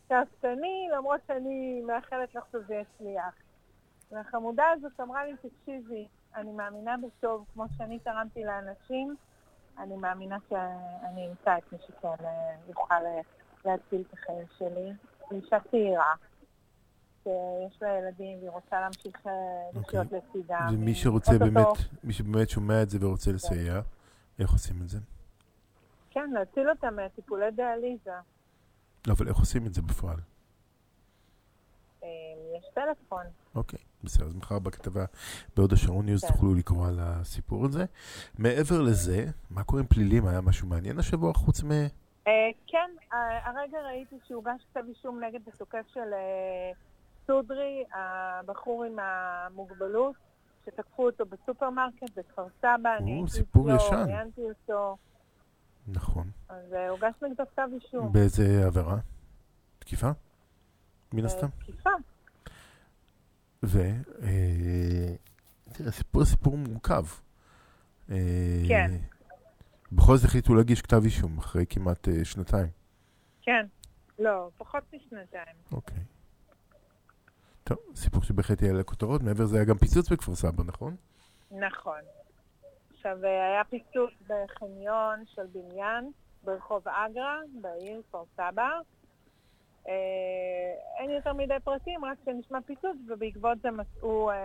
שאפתני, 0.08 0.88
למרות 0.92 1.20
שאני 1.26 1.82
מאחלת 1.86 2.34
לך 2.34 2.44
שזה 2.52 2.74
יצליח. 2.74 3.34
והחמודה 4.10 4.64
הזאת 4.70 5.00
אמרה 5.00 5.24
לי, 5.24 5.32
תקשיבי, 5.36 6.08
אני 6.34 6.52
מאמינה 6.52 6.96
בטוב, 6.96 7.44
כמו 7.54 7.64
שאני 7.76 7.98
תרמתי 7.98 8.44
לאנשים, 8.44 9.16
אני 9.78 9.96
מאמינה 9.96 10.36
שאני 10.48 11.28
אמצא 11.28 11.58
את 11.58 11.72
מי 11.72 11.78
שכן 11.86 12.24
אה, 12.24 12.54
יוכל 12.68 12.94
אה, 12.94 13.20
להציל 13.64 14.02
את 14.08 14.12
החיים 14.12 14.46
שלי. 14.58 14.92
אישה 15.32 15.56
צעירה, 15.70 16.14
שיש 17.22 17.82
לה 17.82 17.88
ילדים 17.98 18.38
והיא 18.38 18.50
רוצה 18.50 18.80
להמשיך 18.80 19.26
אה, 19.26 19.32
לחיות 19.80 20.06
לצידם. 20.12 20.68
ומי 20.72 20.94
שרוצה 20.94 21.38
באמת, 21.38 21.66
מי 22.04 22.12
שבאמת 22.12 22.50
שומע 22.50 22.82
את 22.82 22.90
זה 22.90 22.98
ורוצה 23.06 23.32
לסייע, 23.32 23.80
איך 24.38 24.50
עושים 24.50 24.76
את 24.82 24.88
זה? 24.88 24.98
כן, 26.10 26.30
להציל 26.30 26.70
אותם 26.70 26.96
מטיפולי 26.96 27.50
דיאליזה. 27.50 28.10
לא, 29.06 29.12
אבל 29.12 29.28
איך 29.28 29.36
עושים 29.36 29.66
את 29.66 29.74
זה 29.74 29.82
בפועל? 29.82 30.16
אה, 32.02 32.08
יש 32.58 32.64
טלפון. 32.74 33.24
אוקיי, 33.54 33.78
בסדר, 34.04 34.26
אז 34.26 34.36
מחר 34.36 34.58
בכתבה 34.58 35.04
בהוד 35.56 35.72
השרון 35.72 36.06
News 36.06 36.24
כן. 36.24 36.28
תוכלו 36.28 36.54
לקרוא 36.54 36.86
על 36.86 36.98
הסיפור 37.00 37.64
הזה. 37.64 37.84
מעבר 38.38 38.80
לזה, 38.80 39.26
מה 39.50 39.64
קורה 39.64 39.80
עם 39.80 39.86
פלילים? 39.86 40.26
היה 40.26 40.40
משהו 40.40 40.68
מעניין 40.68 40.98
השבוע 40.98 41.32
חוץ 41.32 41.62
מ... 41.62 41.70
אה, 42.26 42.32
כן, 42.66 42.90
אה, 43.12 43.48
הרגע 43.48 43.78
ראיתי 43.78 44.16
שהוגש 44.28 44.62
כתב 44.70 44.82
אישום 44.88 45.24
נגד 45.24 45.40
התוקף 45.48 45.84
של 45.94 46.14
סודרי, 47.26 47.84
הבחור 47.92 48.84
עם 48.84 48.98
המוגבלות, 48.98 50.14
שתקפו 50.66 51.06
אותו 51.06 51.24
בסופרמרקט 51.26 52.10
בכפר 52.16 52.46
סבא. 52.58 52.96
אני 52.98 53.12
הייתי 53.12 53.40
ישן. 53.76 54.04
ראיינתי 54.06 54.40
אותו, 54.40 54.96
נכון. 55.88 56.30
אז 56.48 56.72
הוגש 56.88 57.14
נגדו 57.22 57.44
כתב 57.52 57.68
אישום. 57.74 58.12
באיזה 58.12 58.66
עבירה? 58.66 58.96
תקיפה? 59.78 60.10
מן 61.14 61.20
אה, 61.20 61.26
הסתם. 61.26 61.48
תקיפה. 61.58 61.90
ו... 63.62 63.78
אה, 64.22 65.14
תראה, 65.72 65.90
סיפור 65.90 66.24
סיפור 66.24 66.56
מורכב. 66.56 67.04
אה, 68.10 68.16
כן. 68.68 68.90
בכל 69.92 70.16
זאת 70.16 70.24
החליטו 70.24 70.54
להגיש 70.54 70.82
כתב 70.82 71.04
אישום 71.04 71.38
אחרי 71.38 71.66
כמעט 71.68 72.08
אה, 72.08 72.24
שנתיים. 72.24 72.68
כן. 73.42 73.66
לא, 74.18 74.50
פחות 74.58 74.82
משנתיים. 74.92 75.56
אוקיי. 75.72 76.02
טוב, 77.64 77.78
סיפור 77.94 78.22
שבהחלט 78.22 78.62
יעלה 78.62 78.80
לכותרות. 78.80 79.22
מעבר 79.22 79.44
לזה 79.44 79.56
היה 79.56 79.64
גם 79.64 79.78
פיצוץ 79.78 80.12
בכפר 80.12 80.34
סבא, 80.34 80.62
נכון? 80.64 80.96
נכון. 81.50 82.00
עכשיו, 82.90 83.24
אה, 83.24 83.46
היה 83.46 83.64
פיצוץ 83.64 84.10
בחניון 84.26 85.24
של 85.26 85.46
בניין 85.52 86.10
ברחוב 86.44 86.88
אגרה, 86.88 87.38
בעיר 87.62 88.02
כפר 88.08 88.24
סבא. 88.36 88.70
אה, 89.88 89.92
אין 91.00 91.10
יותר 91.10 91.32
מדי 91.32 91.54
פרטים, 91.64 92.04
רק 92.04 92.18
שנשמע 92.24 92.58
פיצוץ, 92.66 92.96
ובעקבות 93.08 93.58
זה 93.62 93.68
מצאו 93.70 94.30
אה, 94.30 94.36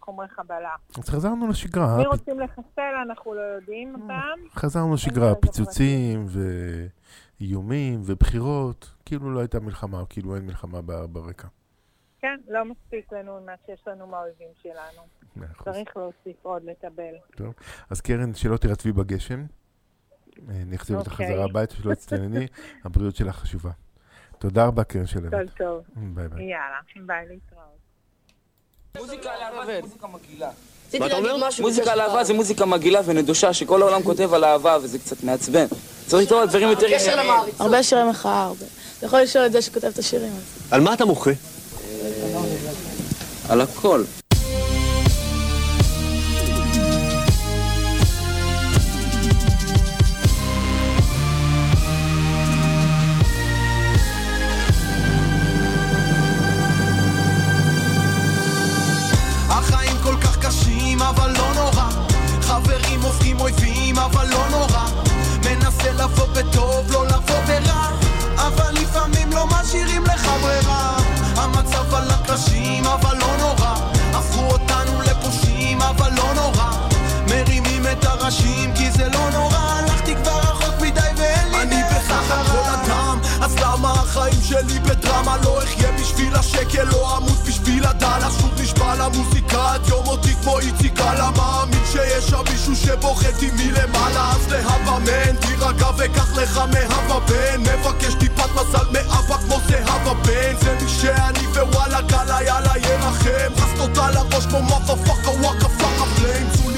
חומרי 0.00 0.28
חבלה. 0.28 0.74
אז 0.98 1.08
חזרנו 1.08 1.48
לשגרה. 1.48 1.96
מי 1.98 2.04
פ- 2.04 2.06
רוצים 2.06 2.40
לחסל, 2.40 2.94
אנחנו 3.06 3.34
לא 3.34 3.40
יודעים 3.40 3.94
אותם. 3.94 4.48
חזרנו 4.54 4.94
לשגרה, 4.94 5.34
פיצוצים 5.34 6.26
ואיומים 7.40 8.00
ובחירות. 8.04 8.92
כאילו 9.04 9.30
לא 9.34 9.40
הייתה 9.40 9.60
מלחמה, 9.60 10.02
כאילו 10.08 10.36
אין 10.36 10.46
מלחמה 10.46 10.80
ברקע. 11.12 11.48
כן, 12.20 12.36
לא 12.48 12.64
מספיק 12.64 13.12
לנו 13.12 13.40
מה 13.46 13.52
שיש 13.66 13.80
לנו 13.86 14.06
מהאויבים 14.06 14.48
שלנו. 14.62 15.02
צריך 15.64 15.96
להוסיף 15.96 16.36
עוד, 16.42 16.62
לטבל. 16.64 17.14
טוב. 17.36 17.54
אז 17.90 18.00
קרן, 18.00 18.34
שלא 18.34 18.56
תירטבי 18.56 18.92
בגשם. 18.92 19.44
אה, 20.48 20.62
נחזיר 20.66 20.98
אותך 20.98 21.12
אוקיי. 21.12 21.26
חזרה 21.26 21.44
הביתה, 21.44 21.74
שלא 21.74 21.94
תצטנני. 21.94 22.46
הבריאות 22.84 23.16
שלך 23.16 23.36
חשובה. 23.36 23.70
תודה 24.38 24.66
רבה, 24.66 24.84
קרן 24.84 25.06
של 25.06 25.20
כל. 25.30 25.36
טוב. 25.58 25.82
ביי 25.96 26.28
ביי. 26.28 26.42
יאללה, 26.44 27.06
ביי 27.06 27.26
להתראות. 27.28 27.76
מוזיקה 28.96 29.30
לאהבה 29.40 29.66
זה 29.66 29.80
מוזיקה 29.82 30.06
מגעילה. 30.06 30.50
רציתי 30.88 31.08
להגיד 31.08 31.30
משהו. 31.48 31.64
מוזיקה 31.64 31.94
לאהבה 31.94 32.24
זה 32.24 32.34
מוזיקה 32.34 32.66
מגעילה 32.66 33.00
ונדושה 33.04 33.52
שכל 33.52 33.82
העולם 33.82 34.02
כותב 34.02 34.34
על 34.34 34.44
אהבה 34.44 34.78
וזה 34.82 34.98
קצת 34.98 35.24
מעצבן. 35.24 35.66
צריך 36.06 36.22
לכתוב 36.22 36.40
על 36.40 36.48
דברים 36.48 36.68
יותר. 36.68 36.86
הרבה 37.58 37.82
שירי 37.82 38.10
מחאה, 38.10 38.42
הרבה. 38.42 38.64
אתה 38.98 39.06
יכול 39.06 39.20
לשאול 39.20 39.46
את 39.46 39.52
זה 39.52 39.62
שכותב 39.62 39.86
את 39.86 39.98
השירים. 39.98 40.32
על 40.70 40.80
מה 40.80 40.94
אתה 40.94 41.04
מוחה? 41.04 41.30
על 43.48 43.60
הכל. 43.60 44.02
הדלה 87.86 88.30
שוב 88.40 88.60
נשבע 88.60 88.94
למוזיקה 88.94 89.72
עד 89.72 89.88
יום 89.88 90.06
אותי 90.06 90.34
כמו 90.42 90.58
איציק 90.58 91.00
אללה 91.00 91.30
מאמין 91.36 91.80
שיש 91.92 92.26
שם 92.26 92.42
מישהו 92.52 92.76
שבוחט 92.76 93.42
איתי 93.42 93.50
מלמעלה 93.50 94.30
אז 94.30 94.52
להבה 94.52 94.98
מן 94.98 95.36
תירגע 95.36 95.90
וקח 95.98 96.36
לך 96.36 96.58
מהבה 96.58 97.20
בן 97.20 97.60
מבקש 97.60 98.14
טיפת 98.14 98.50
מזל 98.54 98.86
מאבא 98.92 99.36
כמו 99.36 99.58
זהבה 99.68 100.14
בן 100.14 100.56
זה 100.60 100.76
מי 100.82 100.88
שאני 100.88 101.46
ווואלה 101.46 102.00
גאלה 102.00 102.42
יאללה 102.42 102.72
ירחם 102.78 103.52
רסת 103.56 103.80
אותה 103.80 104.10
לראש 104.10 104.46
כמו 104.46 104.62
מאפה 104.62 104.96
פאקה 104.96 105.30
וואקה 105.30 105.68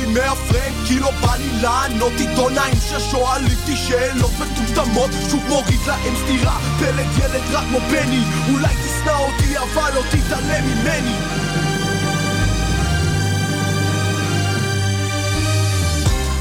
מהפריים 0.09 0.75
כי 0.87 0.99
לא 0.99 1.11
בא 1.11 1.37
לי 1.37 1.63
לענות. 1.63 2.13
עיתונאים 2.19 2.75
ששואלים 2.89 3.59
אותי 3.61 3.77
שאלות 3.77 4.31
מטומטמות. 4.41 5.11
שוב 5.31 5.45
מוריד 5.49 5.81
להם 5.87 6.15
סטירה 6.25 6.59
פלט 6.79 7.07
ילד 7.19 7.43
רק 7.53 7.65
כמו 7.69 7.79
בני. 7.81 8.23
אולי 8.53 8.75
תשנא 8.75 9.19
אותי 9.19 9.59
אבל 9.59 9.93
לא 9.95 10.03
תתעלם 10.11 10.65
ממני. 10.65 11.17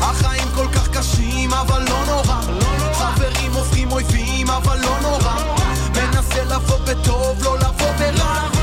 החיים 0.01 0.47
כל 0.55 0.67
כך 0.75 0.87
קשים 0.97 1.53
אבל 1.53 1.83
לא 1.89 2.05
נורא. 2.05 2.41
חברים 2.93 3.53
הופכים 3.53 3.91
אויבים 3.91 4.49
אבל 4.49 4.79
לא 4.79 4.97
נורא. 5.01 5.35
מנסה 5.95 6.43
לבוא 6.43 6.77
בטוב 6.77 7.43
לא 7.43 7.57
לבוא 7.59 7.91
ברע 7.99 8.56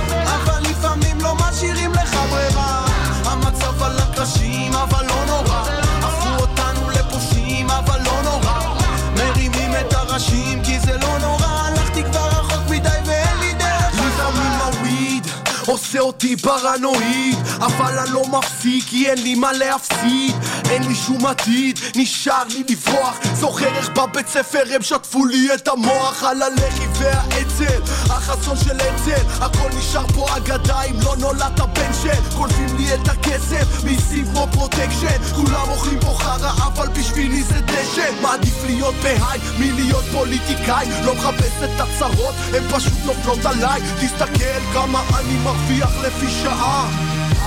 עושה 15.94 16.06
אותי 16.06 16.36
פרנואיד. 16.36 17.38
אבל 17.60 17.98
אני 17.98 18.10
לא 18.10 18.22
מפסיק 18.26 18.84
כי 18.86 19.10
אין 19.10 19.22
לי 19.22 19.34
מה 19.34 19.52
להפסיד. 19.52 20.34
אין 20.70 20.82
לי 20.82 20.94
שום 20.94 21.26
עתיד 21.26 21.78
נשאר 21.96 22.42
לי 22.48 22.64
לברוח. 22.68 23.18
זוכר 23.34 23.76
איך 23.76 23.88
בבית 23.88 24.28
ספר 24.28 24.62
הם 24.74 24.82
שטפו 24.82 25.24
לי 25.24 25.54
את 25.54 25.68
המוח. 25.68 26.22
על 26.24 26.42
הלח"י 26.42 26.86
והאצ"ל 26.98 27.82
החזון 28.10 28.56
של 28.56 28.76
אצ"ל. 28.76 29.44
הכל 29.44 29.68
נשאר 29.78 30.06
פה 30.14 30.36
אגדה 30.36 30.82
אם 30.82 30.96
לא 31.04 31.16
נולדת 31.16 31.60
בן 31.60 31.92
של. 32.02 32.36
גונבים 32.36 32.76
לי 32.76 32.94
את 32.94 33.08
הכסף 33.08 33.84
מיסים 33.84 34.24
כמו 34.24 34.46
פרוטקשן. 34.52 35.34
כולם 35.36 35.68
אוכלים 35.68 36.00
פה 36.00 36.16
חרא 36.18 36.52
אבל 36.66 36.88
בשבילי 36.88 37.42
זה 37.42 37.60
דשן 37.60 38.22
מעדיף 38.22 38.64
להיות 38.66 38.94
ב 39.02 39.09
high 39.09 39.38
מלהיות 39.58 40.04
פוליטיקאי. 40.12 40.86
לא 41.04 41.14
מחפש 41.14 41.52
את 41.64 41.80
הצרות 41.80 42.34
הן 42.54 42.62
פשוט 42.70 42.98
נופלות 43.04 43.44
עליי. 43.46 43.80
תסתכל 44.00 44.60
כמה 44.72 45.02
אני 45.18 45.36
מרוויח 45.44 45.83
לפי 46.02 46.30
שעה. 46.30 46.88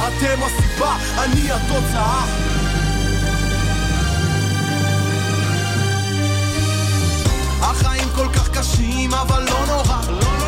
אתם 0.08 0.44
הסיבה, 0.44 0.96
אני 1.24 1.52
התוצאה. 1.52 2.24
החיים 7.62 8.10
כל 8.16 8.28
כך 8.34 8.50
קשים 8.50 9.14
אבל 9.14 9.44
לא 9.44 9.66
נורא. 9.68 10.02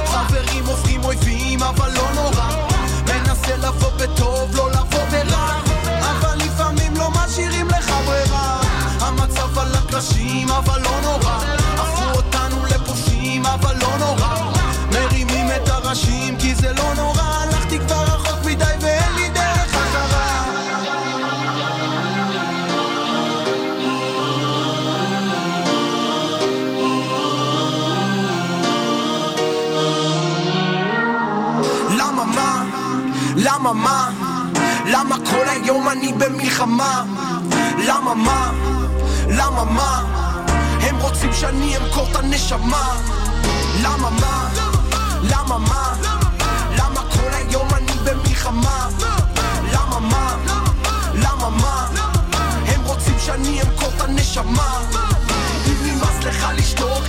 חברים 0.05 0.65
הופכים 0.65 1.03
אויבים 1.03 1.63
אבל 1.63 1.91
לא 1.91 2.07
נורא. 2.15 2.49
מנסה 3.05 3.57
לבוא 3.57 3.91
בטוב 3.97 4.55
לא 4.55 4.71
לבוא 4.71 5.05
ברע. 5.11 5.59
אבל 6.01 6.37
לפעמים 6.37 6.95
לא 6.97 7.09
משאירים 7.11 7.67
לך 7.67 7.93
ברירה. 8.05 8.61
המצב 8.99 9.59
על 9.59 9.75
הקרשים 9.75 10.49
אבל 10.49 10.81
לא 10.81 11.01
נורא 11.01 11.58
למה 33.69 33.81
מה? 33.81 34.09
למה 34.85 35.15
כל 35.29 35.49
היום 35.49 35.89
אני 35.89 36.13
במלחמה? 36.13 37.03
למה 37.87 38.13
מה? 38.13 38.51
למה 39.27 39.63
מה? 39.63 40.03
הם 40.81 40.97
רוצים 40.97 41.33
שאני 41.33 41.77
אמכור 41.77 42.07
את 42.11 42.15
הנשמה 42.15 42.95
למה 43.81 44.09
מה? 44.09 44.49
למה 45.23 45.57
מה? 45.57 45.93
למה 46.77 47.01
כל 47.13 47.33
היום 47.33 47.67
אני 47.73 47.91
במלחמה? 48.03 48.87
למה 49.73 49.99
מה? 49.99 50.35
למה 51.13 51.49
מה? 51.49 51.87
הם 52.65 52.81
רוצים 52.85 53.15
שאני 53.25 53.61
אמכור 53.61 53.89
את 53.95 54.01
הנשמה 54.01 54.77
אם 55.67 55.75
נמאס 55.85 56.23
לך 56.23 56.47
לשתוק 56.55 57.08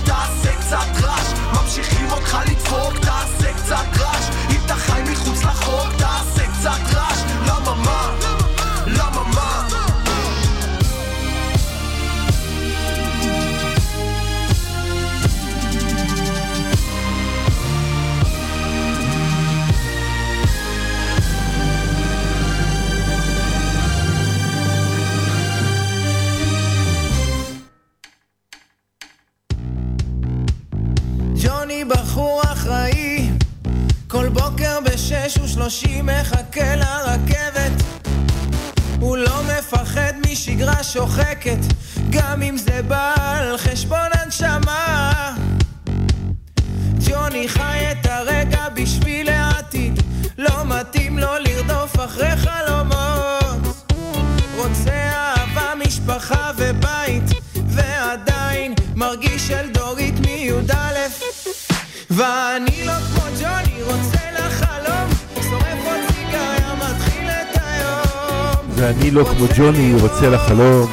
כמו 69.41 69.49
ג'וני, 69.57 69.93
רוצה 70.01 70.29
לחלום. 70.29 70.89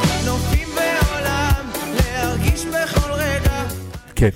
כן. 4.15 4.29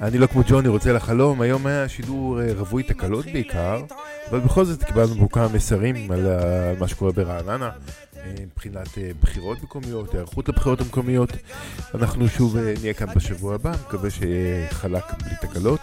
אני 0.00 0.18
לא 0.18 0.26
כמו 0.26 0.42
ג'וני, 0.48 0.68
רוצה 0.68 0.92
לחלום. 0.92 1.40
היום 1.40 1.66
היה 1.66 1.88
שידור 1.88 2.40
אה, 2.40 2.46
רווי 2.58 2.82
תקלות 2.82 3.24
בעיקר, 3.26 3.82
אבל 4.30 4.40
בכל 4.40 4.64
זאת 4.64 4.84
קיבלנו 4.84 5.14
פה 5.18 5.28
כמה 5.32 5.48
מסרים 5.48 6.10
על 6.12 6.26
ה- 6.26 6.70
על 6.70 6.76
מה 6.80 6.88
שקורה 6.88 7.12
ברעננה, 7.12 7.70
אה, 8.16 8.22
מבחינת 8.54 8.98
אה, 8.98 9.10
בחירות 9.22 9.62
מקומיות, 9.62 10.14
היערכות 10.14 10.48
לבחירות 10.48 10.80
המקומיות. 10.80 11.30
אנחנו 11.94 12.28
שוב 12.28 12.56
אה, 12.56 12.74
נהיה 12.82 12.94
כאן 12.94 13.06
בשבוע 13.16 13.54
הבא, 13.54 13.72
מקווה 13.86 14.10
שיהיה 14.10 14.68
חלק 14.70 15.04
בלי 15.24 15.34
תקלות. 15.40 15.80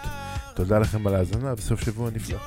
תודה 0.54 0.78
לכם 0.78 1.06
על 1.06 1.14
ההאזנה 1.14 1.54
וסוף 1.56 1.80
שבוע 1.84 2.10
נפלא. 2.14 2.38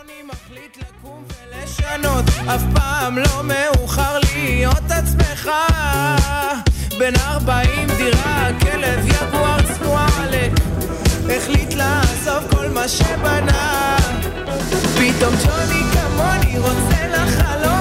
לשנות, 1.79 2.25
אף 2.55 2.61
פעם 2.73 3.17
לא 3.17 3.43
מאוחר 3.43 4.19
להיות 4.19 4.91
עצמך. 4.91 5.49
בן 6.99 7.13
ארבעים 7.27 7.87
דירה, 7.97 8.47
כלב 8.61 9.05
יגואר 9.05 9.57
צנוע 9.61 10.07
עלק 10.19 10.51
החליט 11.29 11.73
לעזוב 11.73 12.43
כל 12.51 12.67
מה 12.69 12.87
שבנה. 12.87 13.97
פתאום 14.97 15.33
ג'וני 15.45 15.83
כמוני 15.93 16.57
רוצה 16.59 17.07
לחלום 17.07 17.74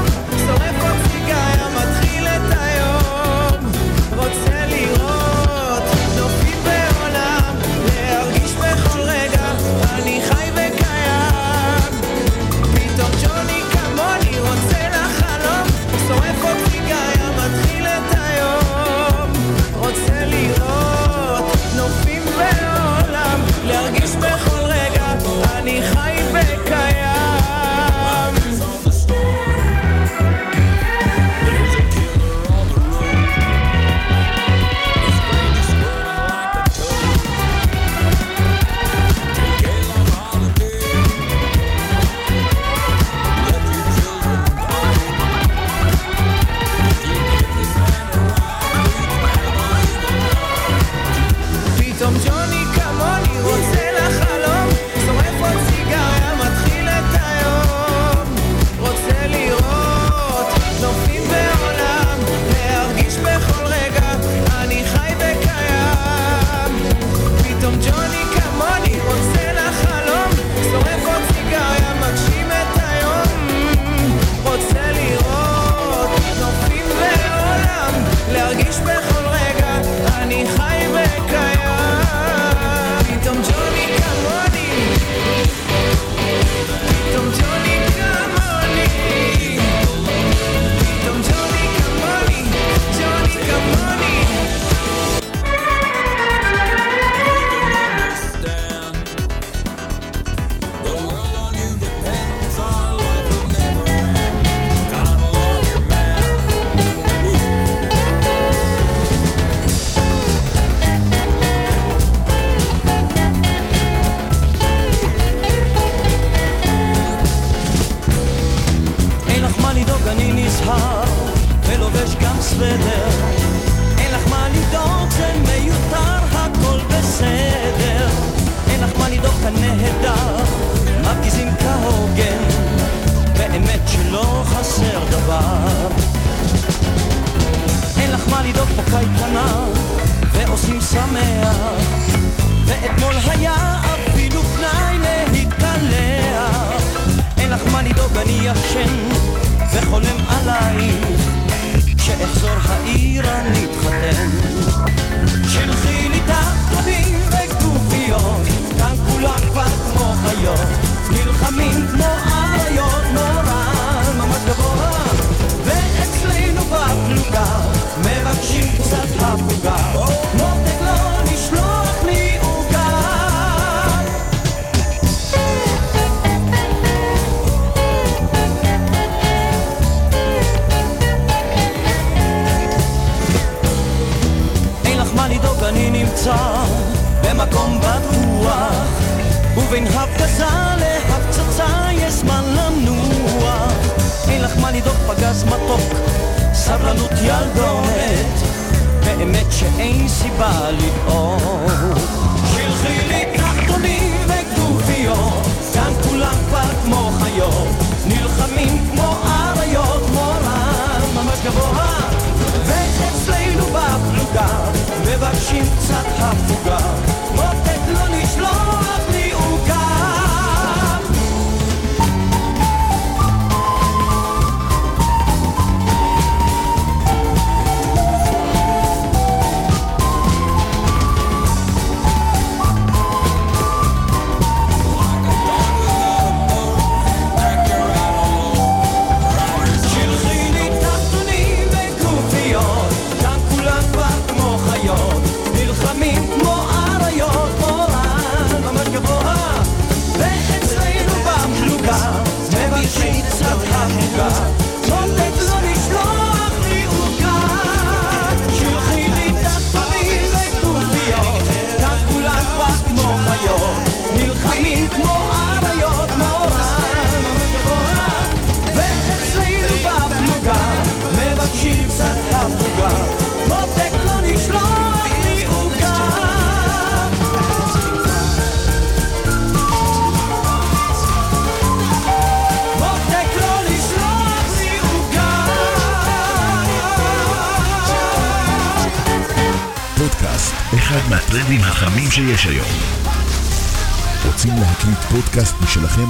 שלכם? 295.74 296.06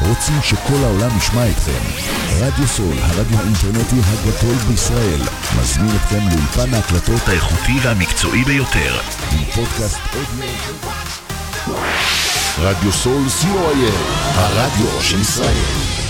רוצים 0.00 0.42
שכל 0.42 0.84
העולם 0.84 1.18
ישמע 1.18 1.50
אתכם? 1.50 1.80
רדיו 2.40 2.68
סול, 2.68 2.96
הרדיו 3.02 3.38
האינטרנטי 3.38 3.96
הגדול 4.04 4.54
בישראל, 4.68 5.20
מזמין 5.60 5.96
אתכם 5.96 6.28
לאולפן 6.28 6.74
ההקלטות 6.74 7.28
האיכותי 7.28 7.78
והמקצועי 7.82 8.44
ביותר, 8.44 9.00
עם 9.32 9.44
פודקאסט 9.54 9.98
אודיו. 10.14 10.48
רדיו 12.58 12.92
סול 12.92 13.22
co.il, 13.42 14.38
הרדיו 14.38 15.02
של 15.02 15.20
ישראל. 15.20 16.01